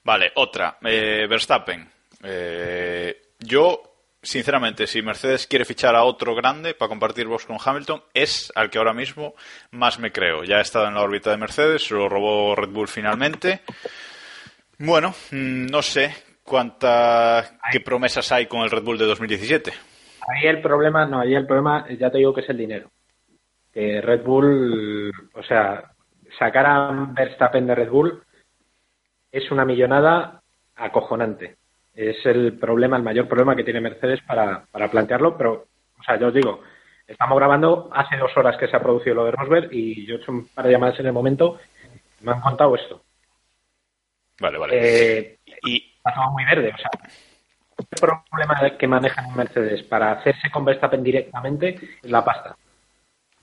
Vale, 0.02 0.32
otra. 0.36 0.78
Eh, 0.82 1.26
Verstappen. 1.28 1.86
Eh, 2.22 3.20
yo, 3.38 3.91
sinceramente, 4.22 4.86
si 4.86 5.02
Mercedes 5.02 5.46
quiere 5.46 5.64
fichar 5.64 5.94
a 5.94 6.04
otro 6.04 6.34
grande 6.34 6.74
para 6.74 6.88
compartir 6.88 7.26
box 7.26 7.46
con 7.46 7.58
Hamilton, 7.62 8.02
es 8.14 8.52
al 8.54 8.70
que 8.70 8.78
ahora 8.78 8.94
mismo 8.94 9.34
más 9.72 9.98
me 9.98 10.12
creo. 10.12 10.44
Ya 10.44 10.58
ha 10.58 10.60
estado 10.60 10.86
en 10.86 10.94
la 10.94 11.02
órbita 11.02 11.30
de 11.30 11.36
Mercedes, 11.36 11.86
se 11.86 11.94
lo 11.94 12.08
robó 12.08 12.54
Red 12.54 12.70
Bull 12.70 12.88
finalmente. 12.88 13.60
Bueno, 14.78 15.10
mm, 15.30 15.66
no 15.66 15.82
sé 15.82 16.14
cuántas 16.42 17.52
qué 17.70 17.80
promesas 17.80 18.30
hay 18.32 18.46
con 18.46 18.62
el 18.62 18.70
Red 18.70 18.82
Bull 18.82 18.98
de 18.98 19.06
2017. 19.06 19.72
Ahí 20.28 20.46
el 20.46 20.60
problema, 20.62 21.04
no, 21.04 21.20
ahí 21.20 21.34
el 21.34 21.46
problema, 21.46 21.86
ya 21.98 22.10
te 22.10 22.18
digo 22.18 22.32
que 22.32 22.42
es 22.42 22.48
el 22.48 22.56
dinero. 22.56 22.90
Que 23.72 24.00
Red 24.00 24.22
Bull, 24.22 25.12
o 25.34 25.42
sea, 25.42 25.92
sacar 26.38 26.66
a 26.66 27.08
Verstappen 27.12 27.66
de 27.66 27.74
Red 27.74 27.90
Bull 27.90 28.22
es 29.32 29.50
una 29.50 29.64
millonada 29.64 30.42
acojonante. 30.76 31.56
Es 31.94 32.24
el 32.24 32.58
problema, 32.58 32.96
el 32.96 33.02
mayor 33.02 33.28
problema 33.28 33.54
que 33.54 33.64
tiene 33.64 33.80
Mercedes 33.80 34.20
para, 34.22 34.64
para 34.70 34.90
plantearlo, 34.90 35.36
pero, 35.36 35.66
o 35.98 36.02
sea, 36.02 36.18
yo 36.18 36.28
os 36.28 36.34
digo, 36.34 36.62
estamos 37.06 37.38
grabando 37.38 37.90
hace 37.92 38.16
dos 38.16 38.34
horas 38.36 38.56
que 38.56 38.68
se 38.68 38.76
ha 38.76 38.82
producido 38.82 39.16
lo 39.16 39.24
de 39.26 39.32
Rosberg 39.32 39.68
y 39.72 40.06
yo 40.06 40.14
he 40.14 40.18
hecho 40.18 40.32
un 40.32 40.48
par 40.48 40.66
de 40.66 40.72
llamadas 40.72 40.98
en 41.00 41.06
el 41.06 41.12
momento 41.12 41.58
y 42.20 42.24
me 42.24 42.32
han 42.32 42.40
contado 42.40 42.74
esto. 42.74 43.02
Vale, 44.40 44.58
vale. 44.58 44.74
Eh, 44.74 45.38
y 45.64 45.94
está 45.96 46.14
todo 46.14 46.30
muy 46.30 46.44
verde, 46.44 46.72
o 46.74 46.78
sea, 46.78 46.90
el 47.90 48.00
problema 48.00 48.76
que 48.78 48.88
manejan 48.88 49.36
Mercedes 49.36 49.82
para 49.82 50.12
hacerse 50.12 50.50
con 50.50 50.64
Verstappen 50.64 51.02
directamente 51.02 51.78
es 52.02 52.10
la 52.10 52.24
pasta. 52.24 52.56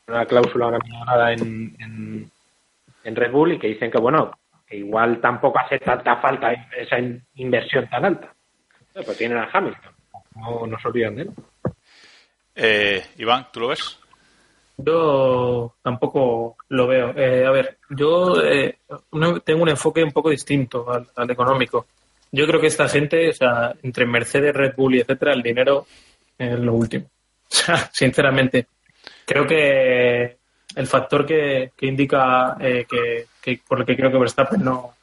Una 0.08 0.26
cláusula, 0.26 0.68
una 0.68 0.80
millonada 0.80 1.34
en, 1.34 1.76
en, 1.80 2.32
en 3.04 3.16
Red 3.16 3.32
Bull 3.32 3.54
y 3.54 3.60
que 3.60 3.68
dicen 3.68 3.92
que, 3.92 4.00
bueno, 4.00 4.32
que 4.66 4.78
igual 4.78 5.22
tampoco 5.22 5.60
hace 5.60 5.78
tanta 5.80 6.18
falta 6.18 6.52
esa 6.76 6.98
inversión 7.36 7.88
tan 7.90 8.06
alta. 8.06 8.34
Pues 8.94 9.18
tienen 9.18 9.38
a 9.38 9.50
Hamilton, 9.52 9.94
no, 10.36 10.68
no 10.68 10.80
se 10.80 10.88
olvidan 10.88 11.16
de 11.16 11.22
él. 11.24 11.32
eh, 12.56 13.06
Iván, 13.18 13.48
¿tú 13.52 13.62
lo 13.62 13.68
ves? 13.70 13.98
Yo 14.78 15.76
tampoco 15.82 16.56
lo 16.70 16.88
veo. 16.88 17.14
Eh, 17.16 17.46
a 17.46 17.52
ver, 17.52 17.78
yo 17.90 18.42
eh, 18.44 18.78
no- 19.12 19.40
tengo 19.42 19.64
un 19.64 19.70
enfoque 19.70 20.04
un 20.04 20.12
poco 20.12 20.30
distinto 20.30 20.90
al, 20.92 21.08
al 21.16 21.30
económico. 21.32 21.88
Yo 22.32 22.46
creo 22.48 22.62
que 22.62 22.68
esta 22.68 22.88
gente, 22.88 23.30
o 23.30 23.34
sea, 23.34 23.74
entre 23.84 24.06
Mercedes, 24.06 24.56
Red 24.56 24.76
Bull 24.78 24.96
y 24.96 25.00
etcétera, 25.02 25.34
el 25.34 25.42
dinero 25.44 25.86
es 26.38 26.60
lo 26.60 26.74
último. 26.74 27.06
O 27.52 27.56
sea, 27.56 27.90
sinceramente, 27.92 28.68
creo 29.26 29.48
que 29.48 30.38
el 30.76 30.88
factor 30.88 31.26
que, 31.26 31.72
que 31.76 31.88
indica 31.88 32.56
eh, 32.60 32.86
que, 32.88 33.26
que 33.42 33.60
por 33.68 33.80
el 33.80 33.86
que 33.88 33.96
creo 33.96 34.12
que 34.12 34.20
Verstappen 34.20 34.64
no, 34.64 34.94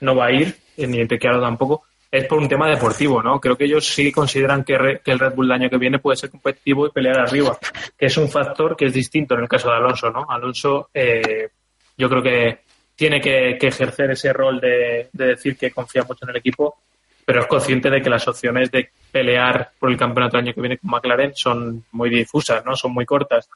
no 0.00 0.14
va 0.14 0.26
a 0.26 0.32
ir, 0.32 0.54
eh, 0.76 0.86
ni 0.86 1.02
Ricciardo 1.04 1.40
tampoco, 1.40 1.84
es 2.16 2.26
por 2.26 2.38
un 2.38 2.48
tema 2.48 2.68
deportivo, 2.68 3.22
¿no? 3.22 3.40
Creo 3.40 3.56
que 3.56 3.64
ellos 3.64 3.86
sí 3.86 4.12
consideran 4.12 4.62
que, 4.64 4.78
Re- 4.78 5.00
que 5.04 5.10
el 5.12 5.18
Red 5.18 5.34
Bull 5.34 5.46
el 5.46 5.52
año 5.52 5.70
que 5.70 5.78
viene 5.78 5.98
puede 5.98 6.16
ser 6.16 6.30
competitivo 6.30 6.86
y 6.86 6.90
pelear 6.90 7.18
arriba, 7.18 7.58
que 7.98 8.06
es 8.06 8.16
un 8.16 8.28
factor 8.28 8.76
que 8.76 8.86
es 8.86 8.92
distinto 8.92 9.34
en 9.34 9.40
el 9.42 9.48
caso 9.48 9.68
de 9.68 9.76
Alonso, 9.76 10.10
¿no? 10.10 10.24
Alonso, 10.28 10.90
eh, 10.94 11.48
yo 11.96 12.08
creo 12.08 12.22
que 12.22 12.58
tiene 12.94 13.20
que, 13.20 13.50
ejercer 13.60 14.12
ese 14.12 14.32
rol 14.32 14.60
de, 14.60 15.08
de 15.12 15.26
decir 15.26 15.56
que 15.56 15.70
confía 15.72 16.04
mucho 16.04 16.24
en 16.24 16.30
el 16.30 16.36
equipo, 16.36 16.76
pero 17.24 17.40
es 17.40 17.46
consciente 17.46 17.90
de 17.90 18.00
que 18.00 18.10
las 18.10 18.28
opciones 18.28 18.70
de 18.70 18.90
pelear 19.10 19.70
por 19.78 19.90
el 19.90 19.96
campeonato 19.96 20.36
el 20.36 20.44
año 20.44 20.54
que 20.54 20.60
viene 20.60 20.78
con 20.78 20.90
McLaren 20.90 21.32
son 21.34 21.84
muy 21.92 22.10
difusas, 22.10 22.64
¿no? 22.64 22.76
Son 22.76 22.92
muy 22.92 23.04
cortas. 23.06 23.48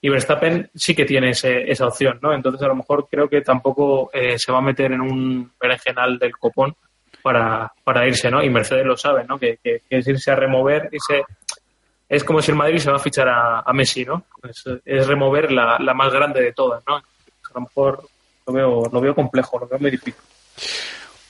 Y 0.00 0.08
Verstappen 0.08 0.68
sí 0.74 0.94
que 0.94 1.04
tiene 1.04 1.30
ese- 1.30 1.70
esa 1.70 1.86
opción, 1.86 2.18
¿no? 2.22 2.32
Entonces, 2.32 2.62
a 2.62 2.68
lo 2.68 2.74
mejor 2.74 3.06
creo 3.10 3.28
que 3.28 3.42
tampoco 3.42 4.10
eh, 4.12 4.38
se 4.38 4.50
va 4.50 4.58
a 4.58 4.62
meter 4.62 4.90
en 4.92 5.00
un 5.02 5.52
berenjenal 5.60 6.18
del 6.18 6.32
copón 6.36 6.74
para, 7.22 7.72
para 7.84 8.06
irse, 8.06 8.30
¿no? 8.30 8.42
Y 8.42 8.50
Mercedes 8.50 8.84
lo 8.86 8.96
sabe, 8.96 9.24
¿no? 9.24 9.38
Que, 9.38 9.58
que- 9.62 9.82
que 9.88 9.98
es 9.98 10.06
irse 10.08 10.30
a 10.30 10.36
remover, 10.36 10.88
irse... 10.92 11.24
Es 12.08 12.24
como 12.24 12.42
si 12.42 12.50
el 12.50 12.56
Madrid 12.56 12.78
se 12.78 12.90
va 12.90 12.96
a 12.96 13.00
fichar 13.00 13.28
a, 13.28 13.60
a 13.60 13.72
Messi, 13.72 14.04
¿no? 14.04 14.24
Es, 14.42 14.64
es 14.84 15.06
remover 15.06 15.52
la, 15.52 15.78
la 15.78 15.94
más 15.94 16.12
grande 16.12 16.42
de 16.42 16.52
todas, 16.52 16.82
¿no? 16.86 16.96
A 16.96 17.02
lo 17.54 17.60
mejor 17.60 18.02
lo 18.46 18.52
veo, 18.52 18.82
lo 18.92 19.00
veo 19.00 19.14
complejo, 19.14 19.58
lo 19.60 19.68
veo 19.68 19.78
muy 19.78 19.90
difícil. 19.92 20.14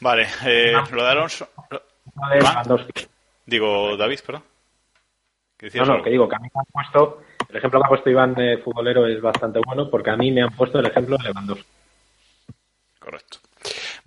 Vale, 0.01 0.27
eh, 0.47 0.73
lo 0.93 1.03
de 1.05 1.09
Alonso. 1.11 1.49
Digo, 3.47 3.97
David, 3.97 4.21
perdón. 4.25 4.43
¿Qué 5.59 5.67
decías 5.67 5.83
No, 5.83 5.87
no, 5.89 5.93
algo? 5.95 6.05
que 6.05 6.11
digo 6.11 6.29
que 6.29 6.37
a 6.37 6.39
mí 6.39 6.49
me 6.55 6.61
han 6.61 6.67
puesto, 6.73 7.23
el 7.49 7.57
ejemplo 7.57 7.81
que 7.81 7.87
ha 7.87 7.89
puesto 7.89 8.11
Iván 8.11 8.35
de 8.35 8.59
futbolero 8.59 9.07
es 9.07 9.21
bastante 9.21 9.61
bueno 9.65 9.91
porque 9.91 10.11
a 10.11 10.17
mí 10.17 10.31
me 10.33 10.43
han 10.43 10.51
puesto 10.57 10.79
el 10.79 10.87
ejemplo 10.87 11.17
de 11.19 11.25
Lewandowski. 11.25 11.67
Correcto. 12.99 13.39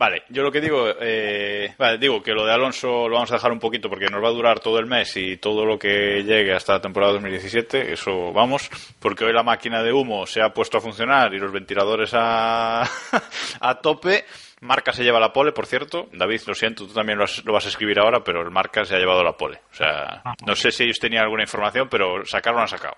Vale, 0.03 0.23
yo 0.27 0.43
lo 0.43 0.51
que 0.51 0.59
digo, 0.59 0.85
eh, 0.99 1.73
vale, 1.77 1.97
digo 1.97 2.21
que 2.21 2.33
lo 2.33 2.45
de 2.45 2.51
Alonso 2.51 3.07
lo 3.07 3.15
vamos 3.15 3.31
a 3.31 3.35
dejar 3.35 3.53
un 3.53 3.59
poquito 3.59 3.87
porque 3.89 4.07
nos 4.07 4.21
va 4.21 4.27
a 4.27 4.31
durar 4.33 4.59
todo 4.59 4.77
el 4.77 4.85
mes 4.85 5.15
y 5.15 5.37
todo 5.37 5.63
lo 5.65 5.79
que 5.79 6.23
llegue 6.25 6.53
hasta 6.53 6.73
la 6.73 6.81
temporada 6.81 7.13
2017, 7.13 7.93
eso 7.93 8.33
vamos, 8.33 8.69
porque 8.99 9.23
hoy 9.23 9.31
la 9.31 9.43
máquina 9.43 9.81
de 9.81 9.93
humo 9.93 10.25
se 10.25 10.41
ha 10.41 10.49
puesto 10.53 10.77
a 10.77 10.81
funcionar 10.81 11.33
y 11.33 11.39
los 11.39 11.53
ventiladores 11.53 12.11
a, 12.15 12.81
a 13.61 13.75
tope. 13.81 14.25
Marca 14.59 14.91
se 14.91 15.05
lleva 15.05 15.21
la 15.21 15.31
pole, 15.31 15.53
por 15.53 15.67
cierto. 15.67 16.09
David, 16.11 16.41
lo 16.47 16.53
siento, 16.53 16.85
tú 16.85 16.93
también 16.93 17.17
lo, 17.17 17.23
has- 17.23 17.45
lo 17.45 17.53
vas 17.53 17.65
a 17.65 17.69
escribir 17.69 17.97
ahora, 17.97 18.21
pero 18.25 18.41
el 18.41 18.51
Marca 18.51 18.83
se 18.83 18.95
ha 18.97 18.99
llevado 18.99 19.23
la 19.23 19.37
pole. 19.37 19.59
O 19.71 19.73
sea, 19.73 20.21
no 20.45 20.53
sé 20.53 20.71
si 20.71 20.83
ellos 20.83 20.99
tenían 20.99 21.23
alguna 21.23 21.43
información, 21.43 21.87
pero 21.89 22.25
sacarlo 22.25 22.59
han 22.59 22.67
sacado. 22.67 22.97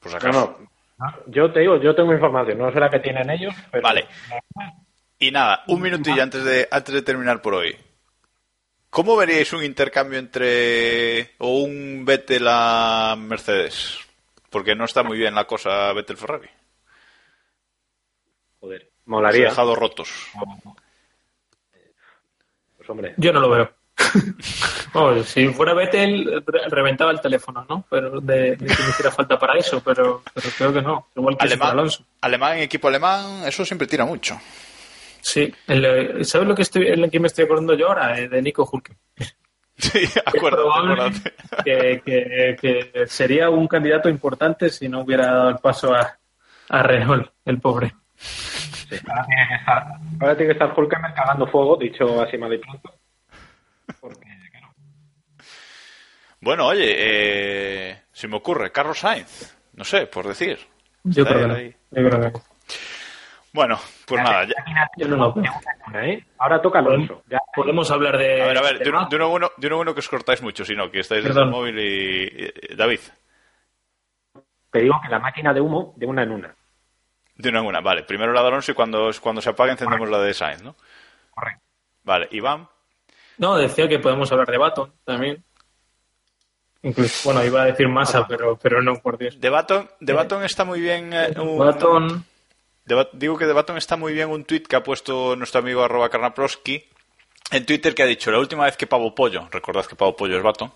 Por 0.00 0.10
si 0.10 0.26
No, 0.26 0.58
no, 0.98 1.06
yo 1.28 1.52
te 1.52 1.60
digo, 1.60 1.80
yo 1.80 1.94
tengo 1.94 2.12
información, 2.12 2.58
no 2.58 2.72
sé 2.72 2.80
la 2.80 2.90
que 2.90 2.98
tienen 2.98 3.30
ellos, 3.30 3.54
pero 3.70 3.84
Vale. 3.84 4.08
Y 5.18 5.30
nada, 5.30 5.64
un 5.68 5.80
minutillo 5.80 6.22
antes 6.22 6.44
de, 6.44 6.68
antes 6.70 6.94
de 6.94 7.02
terminar 7.02 7.40
por 7.42 7.54
hoy. 7.54 7.76
¿Cómo 8.90 9.16
veríais 9.16 9.52
un 9.52 9.64
intercambio 9.64 10.18
entre. 10.18 11.34
o 11.38 11.58
un 11.58 12.04
Vettel 12.04 12.46
a 12.48 13.14
Mercedes? 13.18 13.98
Porque 14.50 14.74
no 14.74 14.84
está 14.84 15.02
muy 15.02 15.18
bien 15.18 15.34
la 15.34 15.46
cosa 15.46 15.92
Vettel 15.92 16.16
Ferrari. 16.16 16.48
joder. 18.60 18.90
Molaría. 19.06 19.44
dejado 19.50 19.74
rotos. 19.74 20.10
Pues 22.76 22.90
hombre, 22.90 23.14
Yo 23.16 23.32
no 23.32 23.40
lo 23.40 23.50
veo. 23.50 23.72
Si 25.26 25.46
fuera 25.48 25.74
Vettel, 25.74 26.42
re- 26.46 26.68
reventaba 26.70 27.10
el 27.10 27.20
teléfono, 27.20 27.66
¿no? 27.68 27.84
Pero 27.90 28.18
de, 28.20 28.56
de 28.56 28.66
que 28.66 28.82
me 28.82 28.88
hiciera 28.88 29.10
falta 29.10 29.38
para 29.38 29.58
eso, 29.58 29.82
pero, 29.84 30.22
pero 30.32 30.48
creo 30.56 30.72
que 30.72 30.80
no. 30.80 31.08
Igual 31.14 31.36
que 31.36 31.44
Alemán, 31.44 31.70
Alonso. 31.72 32.02
alemán, 32.22 32.58
equipo 32.60 32.88
alemán, 32.88 33.42
eso 33.46 33.62
siempre 33.66 33.86
tira 33.86 34.06
mucho. 34.06 34.40
Sí. 35.28 35.52
El, 35.66 36.24
¿Sabes 36.24 36.46
lo 36.46 36.54
que 36.54 36.62
estoy, 36.62 36.86
en 36.86 37.00
lo 37.00 37.10
que 37.10 37.18
me 37.18 37.26
estoy 37.26 37.46
acordando 37.46 37.74
yo 37.74 37.88
ahora? 37.88 38.16
Eh, 38.16 38.28
de 38.28 38.40
Nico 38.42 38.68
Hulken. 38.70 38.96
Sí, 39.76 40.04
acuérdate, 40.24 41.32
que, 41.64 42.00
que- 42.04 42.56
que 42.92 43.06
sería 43.08 43.50
un 43.50 43.66
candidato 43.66 44.08
importante 44.08 44.70
si 44.70 44.88
no 44.88 45.00
hubiera 45.00 45.26
dado 45.26 45.48
el 45.50 45.58
paso 45.58 45.92
a, 45.92 46.16
a 46.68 46.82
Renault, 46.84 47.28
el 47.44 47.60
pobre. 47.60 47.92
ahora 49.08 49.26
tiene 49.26 49.48
que 49.48 49.54
estar, 49.56 49.84
ahora 50.20 50.36
tiene 50.36 50.46
que 50.46 50.52
estar 50.64 50.78
Hulkenberg 50.78 51.14
cagando 51.14 51.46
fuego, 51.48 51.76
dicho 51.76 52.22
así 52.22 52.38
mal 52.38 52.54
y 52.54 52.58
pronto. 52.58 52.94
Porque, 54.00 54.28
claro, 54.52 54.74
Bueno, 56.40 56.66
oye, 56.68 56.94
eh, 56.96 58.02
se 58.12 58.28
me 58.28 58.36
ocurre, 58.36 58.70
Carlos 58.70 59.00
Sainz, 59.00 59.56
no 59.74 59.82
sé, 59.84 60.06
por 60.06 60.26
decir. 60.28 60.58
Yo 61.02 61.26
creo 61.26 61.40
que 61.40 61.46
no. 61.48 61.54
ahí. 61.54 61.74
Yo 61.90 62.08
creo 62.08 62.10
que 62.10 62.30
no. 62.30 62.55
Bueno, 63.56 63.78
pues 64.06 64.22
nada, 64.22 64.44
ya- 64.44 64.54
Yo 64.98 65.08
no 65.08 65.16
lo 65.16 65.32
veo. 65.32 65.50
¿eh? 65.94 66.24
Ahora 66.38 66.60
toca 66.62 66.78
Alonso. 66.78 67.22
Ya, 67.28 67.38
Podemos 67.54 67.90
hablar 67.90 68.16
de. 68.18 68.42
A 68.42 68.46
ver, 68.46 68.58
a 68.58 68.60
ver, 68.62 68.78
de 68.78 68.88
uno, 68.90 68.98
Max. 69.00 69.10
de 69.10 69.16
uno 69.16 69.50
de 69.56 69.74
uno 69.74 69.94
que 69.94 70.00
os 70.00 70.08
cortáis 70.08 70.42
mucho, 70.42 70.64
si 70.64 70.76
no, 70.76 70.90
que 70.90 71.00
estáis 71.00 71.24
desde 71.24 71.40
el 71.40 71.46
Perdón. 71.46 71.50
móvil 71.50 71.78
y... 71.78 72.74
David, 72.76 73.00
te 74.70 74.80
digo 74.80 74.94
que 75.02 75.08
la 75.08 75.18
máquina 75.18 75.54
de 75.54 75.60
humo, 75.62 75.94
de 75.96 76.06
una 76.06 76.22
en 76.22 76.32
una. 76.32 76.54
de 77.34 77.48
una 77.48 77.60
en 77.60 77.66
una. 77.66 77.80
Vale, 77.80 78.02
primero 78.02 78.32
la 78.32 78.42
de 78.42 78.48
Alonso 78.48 78.72
y 78.72 78.74
cuando, 78.74 79.10
cuando 79.22 79.40
se 79.40 79.48
apague 79.50 79.72
encendemos 79.72 80.08
la 80.10 80.18
de 80.18 80.34
Sainz, 80.34 80.62
¿no? 80.62 80.76
Correcto. 81.30 81.62
Vale, 82.04 82.28
Iván. 82.32 82.68
No, 83.38 83.56
decía 83.56 83.88
que 83.88 83.98
podemos 83.98 84.30
hablar 84.32 84.48
de 84.48 84.58
Baton 84.58 84.92
también. 85.04 85.42
Incluso, 86.82 87.30
bueno, 87.30 87.44
iba 87.44 87.62
a 87.62 87.66
decir 87.66 87.88
Massa, 87.88 88.26
pero, 88.28 88.56
pero 88.58 88.80
no, 88.82 88.96
por 88.96 89.18
Dios. 89.18 89.40
De 89.40 89.48
Baton, 89.50 89.88
de 89.98 90.12
Baton 90.12 90.44
está 90.44 90.64
muy 90.64 90.80
bien... 90.80 91.10
eh, 91.12 91.32
un- 91.40 91.58
Baton. 91.58 92.24
Bat- 92.94 93.10
digo 93.12 93.36
que 93.36 93.46
de 93.46 93.52
Baton 93.52 93.76
está 93.76 93.96
muy 93.96 94.12
bien 94.12 94.30
un 94.30 94.44
tuit 94.44 94.66
que 94.66 94.76
ha 94.76 94.82
puesto 94.82 95.34
nuestro 95.36 95.60
amigo 95.60 95.82
arroba 95.82 96.08
Karnaprowski 96.08 96.84
en 97.50 97.64
Twitter 97.66 97.94
que 97.94 98.02
ha 98.02 98.06
dicho 98.06 98.30
la 98.30 98.38
última 98.38 98.64
vez 98.64 98.76
que 98.76 98.86
Pavo 98.86 99.14
Pollo, 99.14 99.48
recordad 99.50 99.86
que 99.86 99.94
Pavo 99.96 100.16
Pollo 100.16 100.36
es 100.36 100.42
Baton, 100.42 100.72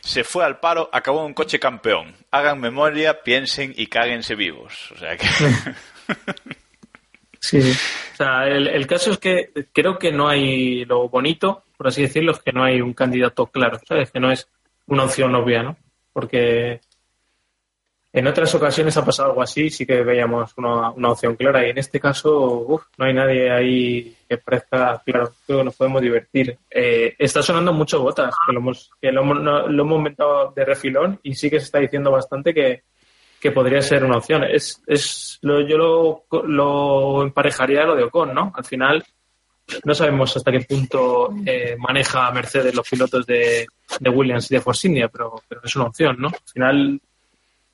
se 0.00 0.24
fue 0.24 0.44
al 0.44 0.58
paro, 0.60 0.88
acabó 0.92 1.20
en 1.20 1.26
un 1.26 1.34
coche 1.34 1.58
campeón. 1.60 2.14
Hagan 2.30 2.60
memoria, 2.60 3.22
piensen 3.22 3.72
y 3.76 3.86
cáguense 3.86 4.34
vivos. 4.34 4.90
O 4.92 4.98
sea 4.98 5.16
que... 5.16 5.26
Sí, 7.40 7.62
sí. 7.62 7.70
O 8.14 8.16
sea, 8.16 8.48
el, 8.48 8.66
el 8.66 8.86
caso 8.86 9.12
es 9.12 9.18
que 9.18 9.50
creo 9.72 9.96
que 9.98 10.10
no 10.10 10.28
hay 10.28 10.84
lo 10.84 11.08
bonito, 11.08 11.62
por 11.76 11.86
así 11.86 12.02
decirlo, 12.02 12.32
es 12.32 12.40
que 12.40 12.52
no 12.52 12.64
hay 12.64 12.80
un 12.80 12.94
candidato 12.94 13.46
claro, 13.46 13.78
¿sabes? 13.86 14.10
Que 14.10 14.18
no 14.18 14.32
es 14.32 14.48
una 14.86 15.04
opción 15.04 15.34
obvia, 15.36 15.62
¿no? 15.62 15.76
Porque 16.12 16.80
en 18.18 18.26
otras 18.26 18.54
ocasiones 18.54 18.96
ha 18.96 19.04
pasado 19.04 19.30
algo 19.30 19.42
así, 19.42 19.70
sí 19.70 19.84
que 19.86 20.02
veíamos 20.02 20.52
una, 20.56 20.90
una 20.90 21.10
opción 21.10 21.36
clara 21.36 21.66
y 21.66 21.70
en 21.70 21.78
este 21.78 21.98
caso, 22.00 22.38
uf, 22.66 22.82
no 22.96 23.04
hay 23.06 23.14
nadie 23.14 23.50
ahí 23.50 24.16
que 24.28 24.38
parezca 24.38 25.00
claro. 25.04 25.32
Creo 25.46 25.58
que 25.58 25.64
nos 25.64 25.76
podemos 25.76 26.02
divertir. 26.02 26.56
Eh, 26.70 27.14
está 27.18 27.42
sonando 27.42 27.72
mucho 27.72 28.00
botas, 28.02 28.34
que 28.46 28.52
lo 28.52 28.60
hemos, 28.60 28.90
que 29.00 29.10
lo, 29.12 29.24
no- 29.24 29.68
lo 29.68 29.82
hemos 29.82 29.98
inventado 29.98 30.52
de 30.54 30.64
refilón 30.64 31.18
y 31.22 31.34
sí 31.34 31.50
que 31.50 31.58
se 31.58 31.66
está 31.66 31.78
diciendo 31.78 32.10
bastante 32.10 32.52
que, 32.54 32.82
que 33.40 33.50
podría 33.52 33.80
ser 33.82 34.04
una 34.04 34.18
opción. 34.18 34.44
Es, 34.44 34.82
es 34.86 35.38
lo, 35.42 35.60
yo 35.60 35.76
lo, 35.78 36.24
lo 36.46 37.22
emparejaría 37.22 37.82
a 37.82 37.86
lo 37.86 37.96
de 37.96 38.04
Ocon, 38.04 38.34
¿no? 38.34 38.52
Al 38.54 38.64
final 38.64 39.04
no 39.84 39.94
sabemos 39.94 40.34
hasta 40.36 40.50
qué 40.50 40.60
punto 40.60 41.30
eh, 41.44 41.76
maneja 41.78 42.30
Mercedes 42.32 42.74
los 42.74 42.88
pilotos 42.88 43.26
de, 43.26 43.66
de 44.00 44.10
Williams 44.10 44.50
y 44.50 44.54
de 44.54 44.60
Force 44.62 44.88
pero, 45.12 45.34
pero 45.46 45.60
es 45.62 45.76
una 45.76 45.86
opción, 45.86 46.16
¿no? 46.18 46.28
Al 46.28 46.52
final 46.52 47.00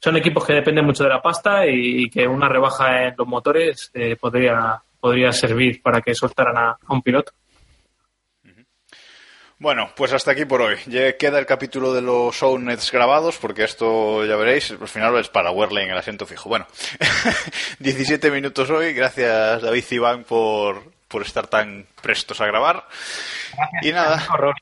son 0.04 0.18
equipos 0.18 0.44
que 0.44 0.52
dependen 0.52 0.84
mucho 0.84 1.02
de 1.02 1.08
la 1.08 1.22
pasta 1.22 1.66
y, 1.66 2.10
que 2.10 2.28
una 2.28 2.46
rebaja 2.46 3.04
en 3.06 3.14
los 3.16 3.26
motores 3.26 3.90
eh, 3.94 4.16
podría, 4.16 4.78
podría 5.00 5.32
servir 5.32 5.80
para 5.80 6.02
que 6.02 6.14
soltaran 6.14 6.58
a, 6.58 6.70
a 6.72 6.92
un 6.92 7.00
piloto. 7.00 7.32
Bueno, 9.58 9.88
pues 9.96 10.12
hasta 10.12 10.32
aquí 10.32 10.44
por 10.44 10.60
hoy. 10.60 10.76
Ya 10.84 11.16
queda 11.16 11.38
el 11.38 11.46
capítulo 11.46 11.94
de 11.94 12.02
los 12.02 12.36
Shownets 12.36 12.92
grabados, 12.92 13.38
porque 13.38 13.64
esto 13.64 14.26
ya 14.26 14.36
veréis, 14.36 14.72
al 14.72 14.88
final 14.88 15.16
es 15.16 15.30
para 15.30 15.52
Werley 15.52 15.84
en 15.84 15.92
el 15.92 15.96
asiento 15.96 16.26
fijo. 16.26 16.50
Bueno, 16.50 16.66
17 17.78 18.30
minutos 18.30 18.68
hoy. 18.68 18.92
Gracias 18.92 19.62
David 19.62 19.84
y 19.90 19.94
Iván 19.94 20.24
por, 20.24 20.82
por 21.08 21.22
estar 21.22 21.46
tan 21.46 21.86
prestos 22.02 22.42
a 22.42 22.46
grabar. 22.46 22.86
Y 23.80 23.90
nada, 23.90 24.22
Horror. 24.34 24.54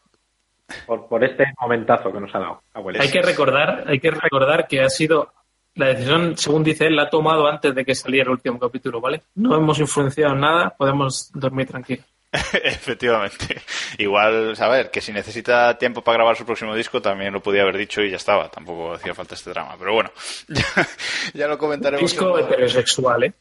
Por, 0.86 1.08
por 1.08 1.24
este 1.24 1.44
momentazo 1.60 2.12
que 2.12 2.20
nos 2.20 2.34
ha 2.34 2.38
dado. 2.38 2.62
abuelo. 2.74 3.00
Hay 3.00 3.10
que 3.10 3.22
recordar, 3.22 3.84
hay 3.86 4.00
que 4.00 4.10
recordar 4.10 4.66
que 4.66 4.80
ha 4.80 4.88
sido 4.88 5.32
la 5.74 5.86
decisión, 5.86 6.36
según 6.36 6.64
dice 6.64 6.86
él, 6.86 6.96
la 6.96 7.04
ha 7.04 7.10
tomado 7.10 7.46
antes 7.46 7.74
de 7.74 7.84
que 7.84 7.94
saliera 7.94 8.24
el 8.24 8.32
último 8.32 8.58
capítulo, 8.58 9.00
¿vale? 9.00 9.22
No 9.34 9.56
hemos 9.56 9.78
influenciado 9.78 10.34
en 10.34 10.40
nada, 10.40 10.74
podemos 10.76 11.30
dormir 11.32 11.66
tranquilos. 11.66 12.04
efectivamente. 12.64 13.60
Igual, 13.98 14.54
a 14.58 14.68
ver, 14.68 14.90
que 14.90 15.00
si 15.00 15.12
necesita 15.12 15.76
tiempo 15.76 16.02
para 16.02 16.16
grabar 16.16 16.36
su 16.36 16.46
próximo 16.46 16.74
disco, 16.74 17.02
también 17.02 17.32
lo 17.32 17.42
podía 17.42 17.62
haber 17.62 17.76
dicho 17.76 18.02
y 18.02 18.10
ya 18.10 18.16
estaba. 18.16 18.50
Tampoco 18.50 18.94
hacía 18.94 19.14
falta 19.14 19.34
este 19.34 19.50
drama. 19.50 19.76
Pero 19.78 19.92
bueno, 19.92 20.10
ya, 20.48 20.88
ya 21.34 21.46
lo 21.46 21.58
comentaremos. 21.58 22.10
Disco 22.10 22.38
heterosexual, 22.38 23.24
¿eh? 23.24 23.32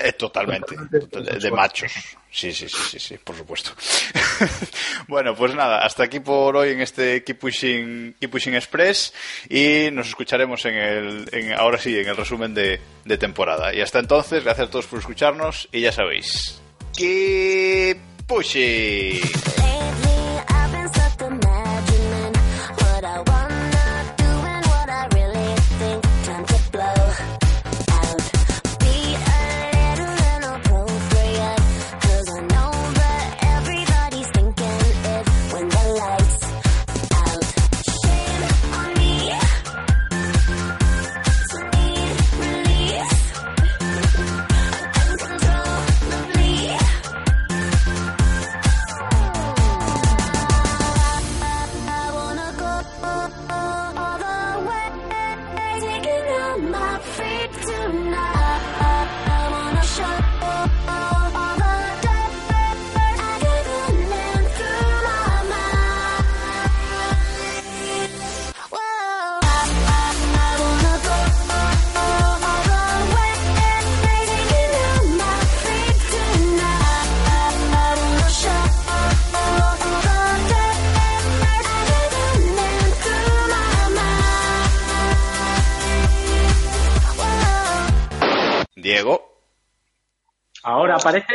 Eh, 0.00 0.12
totalmente, 0.12 0.76
Totalmente 0.76 1.38
de, 1.38 1.50
machos. 1.50 1.92
Sí, 2.30 2.52
sí, 2.52 2.68
sí, 2.68 2.76
sí, 2.90 2.98
sí, 2.98 3.18
por 3.18 3.36
supuesto. 3.36 3.72
bueno, 5.08 5.34
pues 5.34 5.54
nada, 5.54 5.78
hasta 5.78 6.04
aquí 6.04 6.20
por 6.20 6.56
hoy 6.56 6.70
en 6.70 6.80
este 6.80 7.24
Keep 7.24 7.38
Pushing, 7.38 8.14
Keep 8.20 8.30
Pushing 8.30 8.54
Express 8.54 9.12
y 9.48 9.90
nos 9.92 10.08
escucharemos 10.08 10.64
en 10.66 10.74
el, 10.74 11.28
en, 11.32 11.52
ahora 11.52 11.78
sí, 11.78 11.98
en 11.98 12.06
el 12.06 12.16
resumen 12.16 12.54
de, 12.54 12.80
de 13.04 13.18
temporada. 13.18 13.74
Y 13.74 13.80
hasta 13.80 13.98
entonces, 13.98 14.44
gracias 14.44 14.68
a 14.68 14.70
todos 14.70 14.86
por 14.86 14.98
escucharnos 14.98 15.68
y 15.72 15.80
ya 15.80 15.92
sabéis, 15.92 16.60
Keep 16.96 17.98
Pushing. 18.26 19.20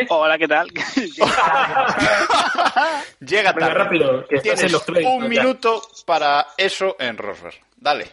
Hola, 0.09 0.37
¿qué 0.37 0.47
tal? 0.47 0.69
Llega 3.19 3.51
Venga, 3.53 3.53
tarde. 3.53 3.73
rápido, 3.73 4.27
que 4.27 4.39
Tienes 4.39 4.63
en 4.63 4.71
los 4.71 4.83
créditos 4.83 5.13
un 5.13 5.23
ya. 5.23 5.27
minuto 5.29 5.81
para 6.05 6.47
eso 6.57 6.95
en 6.99 7.17
Rosberg. 7.17 7.55
Dale. 7.77 8.07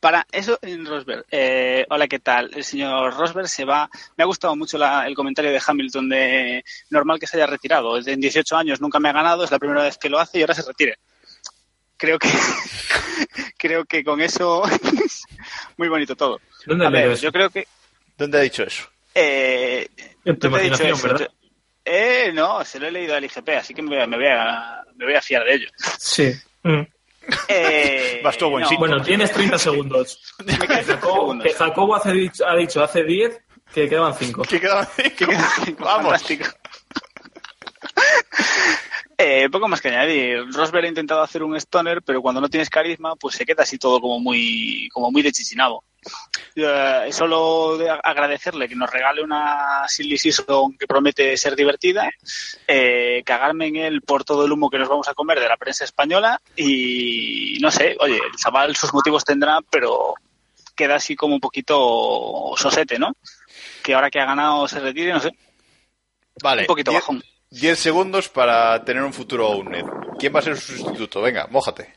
Para 0.00 0.26
eso, 0.32 0.58
en 0.62 0.84
Rosberg. 0.84 1.24
Eh, 1.30 1.86
hola, 1.88 2.08
¿qué 2.08 2.18
tal? 2.18 2.50
El 2.54 2.64
señor 2.64 3.14
Rosberg 3.16 3.48
se 3.48 3.64
va. 3.64 3.88
Me 4.16 4.24
ha 4.24 4.26
gustado 4.26 4.56
mucho 4.56 4.76
la- 4.76 5.06
el 5.06 5.14
comentario 5.14 5.52
de 5.52 5.62
Hamilton 5.64 6.08
de 6.08 6.64
normal 6.90 7.20
que 7.20 7.26
se 7.28 7.36
haya 7.36 7.46
retirado. 7.46 7.96
En 7.98 8.20
18 8.20 8.56
años 8.56 8.80
nunca 8.80 8.98
me 8.98 9.08
ha 9.10 9.12
ganado, 9.12 9.44
es 9.44 9.50
la 9.52 9.58
primera 9.60 9.82
vez 9.84 9.96
que 9.98 10.08
lo 10.08 10.18
hace 10.18 10.38
y 10.38 10.40
ahora 10.42 10.54
se 10.54 10.62
retire. 10.66 10.98
Creo 11.96 12.18
que 12.18 12.28
creo 13.58 13.84
que 13.84 14.02
con 14.02 14.20
eso 14.20 14.62
muy 15.76 15.88
bonito 15.88 16.16
todo. 16.16 16.40
¿Dónde 16.66 16.86
A 16.86 16.90
leo 16.90 17.02
ver, 17.02 17.12
eso? 17.12 17.22
yo 17.22 17.32
creo 17.32 17.48
que 17.50 17.66
¿Dónde 18.18 18.38
ha 18.38 18.42
dicho 18.42 18.64
eso? 18.64 18.88
Eh, 19.14 19.71
Eh, 21.84 22.30
no, 22.32 22.64
se 22.64 22.78
lo 22.78 22.86
he 22.86 22.90
leído 22.92 23.14
al 23.16 23.24
IGP, 23.24 23.48
así 23.58 23.74
que 23.74 23.82
me 23.82 23.90
voy 23.90 24.00
a, 24.00 24.06
me 24.06 24.16
voy 24.16 24.26
a, 24.28 24.82
me 24.96 25.04
voy 25.06 25.14
a 25.14 25.20
fiar 25.22 25.44
de 25.44 25.54
ello. 25.54 25.68
Sí. 25.98 26.32
Mm. 26.62 26.82
Eh, 27.48 28.20
Vas 28.22 28.36
tú 28.38 28.46
a 28.46 28.48
buen 28.48 28.64
sitio. 28.64 28.78
Bueno, 28.78 29.00
tienes 29.02 29.32
30 29.32 29.58
segundos. 29.58 30.34
Que 30.46 30.54
Jacobo, 30.84 31.14
segundos. 31.20 31.46
que 31.46 31.54
Jacobo 31.54 31.94
hace 31.96 32.12
dicho- 32.12 32.46
ha 32.46 32.56
dicho 32.56 32.82
hace 32.82 33.02
10 33.04 33.40
que 33.74 33.88
quedaban 33.88 34.14
5. 34.14 34.42
¿Qué 34.42 34.60
quedaban 34.60 34.86
cinco? 34.96 35.32
Vamos. 35.78 36.12
Fantástico. 36.12 36.44
Eh, 39.18 39.48
poco 39.50 39.68
más 39.68 39.80
que 39.80 39.88
añadir. 39.88 40.44
Rosberg 40.52 40.86
ha 40.86 40.88
intentado 40.88 41.22
hacer 41.22 41.42
un 41.42 41.54
stoner, 41.56 42.02
pero 42.02 42.20
cuando 42.22 42.40
no 42.40 42.48
tienes 42.48 42.68
carisma, 42.70 43.14
pues 43.16 43.36
se 43.36 43.44
queda 43.46 43.62
así 43.62 43.78
todo 43.78 44.00
como 44.00 44.18
muy, 44.18 44.88
como 44.92 45.10
muy 45.10 45.22
de 45.22 45.30
chichinabo. 45.32 45.84
Eh, 46.54 47.08
solo 47.12 47.78
de 47.78 47.88
agradecerle 47.88 48.68
que 48.68 48.74
nos 48.74 48.90
regale 48.90 49.22
una 49.22 49.84
Silly 49.88 50.18
Season 50.18 50.76
que 50.76 50.86
promete 50.86 51.36
ser 51.36 51.56
divertida, 51.56 52.10
eh, 52.66 53.22
cagarme 53.24 53.68
en 53.68 53.76
él 53.76 54.02
por 54.02 54.24
todo 54.24 54.44
el 54.44 54.52
humo 54.52 54.68
que 54.68 54.78
nos 54.78 54.88
vamos 54.88 55.08
a 55.08 55.14
comer 55.14 55.40
de 55.40 55.48
la 55.48 55.56
prensa 55.56 55.84
española 55.84 56.40
y 56.56 57.56
no 57.60 57.70
sé, 57.70 57.96
oye, 58.00 58.16
el 58.16 58.36
chaval 58.36 58.76
sus 58.76 58.92
motivos 58.92 59.24
tendrá, 59.24 59.60
pero 59.70 60.14
queda 60.74 60.96
así 60.96 61.16
como 61.16 61.34
un 61.34 61.40
poquito 61.40 62.52
sosete, 62.56 62.98
¿no? 62.98 63.16
Que 63.82 63.94
ahora 63.94 64.10
que 64.10 64.20
ha 64.20 64.26
ganado 64.26 64.66
se 64.68 64.80
retire, 64.80 65.12
no 65.12 65.20
sé, 65.20 65.30
Vale. 66.42 66.62
un 66.62 66.66
poquito 66.66 66.90
diez- 66.90 67.00
bajón. 67.00 67.22
10 67.50 67.78
segundos 67.78 68.28
para 68.28 68.82
tener 68.84 69.02
un 69.02 69.12
futuro 69.12 69.50
UNED. 69.50 69.84
¿Quién 70.18 70.34
va 70.34 70.38
a 70.40 70.42
ser 70.42 70.56
su 70.58 70.72
sustituto? 70.76 71.20
Venga, 71.20 71.46
mójate. 71.50 71.94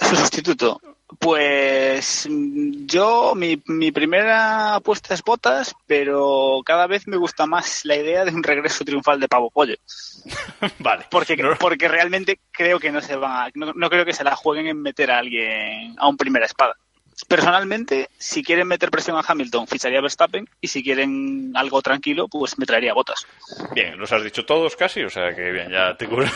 Su 0.00 0.16
sustituto. 0.16 0.80
Pues 1.18 2.28
yo, 2.30 3.34
mi, 3.34 3.60
mi 3.66 3.92
primera 3.92 4.74
apuesta 4.76 5.14
es 5.14 5.22
Botas, 5.22 5.74
pero 5.86 6.60
cada 6.64 6.86
vez 6.86 7.06
me 7.06 7.16
gusta 7.16 7.46
más 7.46 7.84
la 7.84 7.96
idea 7.96 8.24
de 8.24 8.32
un 8.32 8.42
regreso 8.42 8.84
triunfal 8.84 9.20
de 9.20 9.28
Pavo 9.28 9.50
Pollo. 9.50 9.76
Vale. 10.78 11.06
Porque, 11.10 11.36
No- 11.36 11.56
porque 11.58 11.88
realmente 11.88 12.38
creo 12.50 12.78
que 12.78 12.90
no 12.92 13.00
se 13.00 13.16
van 13.16 13.32
a, 13.32 13.50
no, 13.54 13.72
no 13.74 13.90
creo 13.90 14.04
que 14.04 14.12
se 14.14 14.24
la 14.24 14.36
jueguen 14.36 14.66
en 14.68 14.80
meter 14.82 15.10
a 15.10 15.18
alguien 15.18 15.94
a 15.98 16.08
un 16.08 16.16
primera 16.16 16.46
espada. 16.46 16.74
Personalmente, 17.28 18.08
si 18.18 18.42
quieren 18.42 18.68
meter 18.68 18.90
presión 18.90 19.16
a 19.16 19.24
Hamilton, 19.26 19.66
ficharía 19.66 19.98
a 19.98 20.02
Verstappen 20.02 20.48
y 20.60 20.68
si 20.68 20.82
quieren 20.82 21.52
algo 21.54 21.80
tranquilo, 21.82 22.28
pues 22.28 22.58
me 22.58 22.66
traería 22.66 22.94
Botas. 22.94 23.26
Bien, 23.74 23.98
los 23.98 24.12
has 24.12 24.22
dicho 24.22 24.44
todos 24.44 24.76
casi, 24.76 25.02
o 25.02 25.10
sea 25.10 25.34
que 25.34 25.50
bien, 25.50 25.70
ya 25.70 25.96
te 25.96 26.06
cubres. 26.06 26.30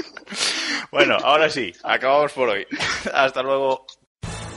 bueno, 0.90 1.16
ahora 1.22 1.50
sí, 1.50 1.72
acabamos 1.82 2.32
por 2.32 2.50
hoy. 2.50 2.66
Hasta 3.12 3.42
luego. 3.42 3.86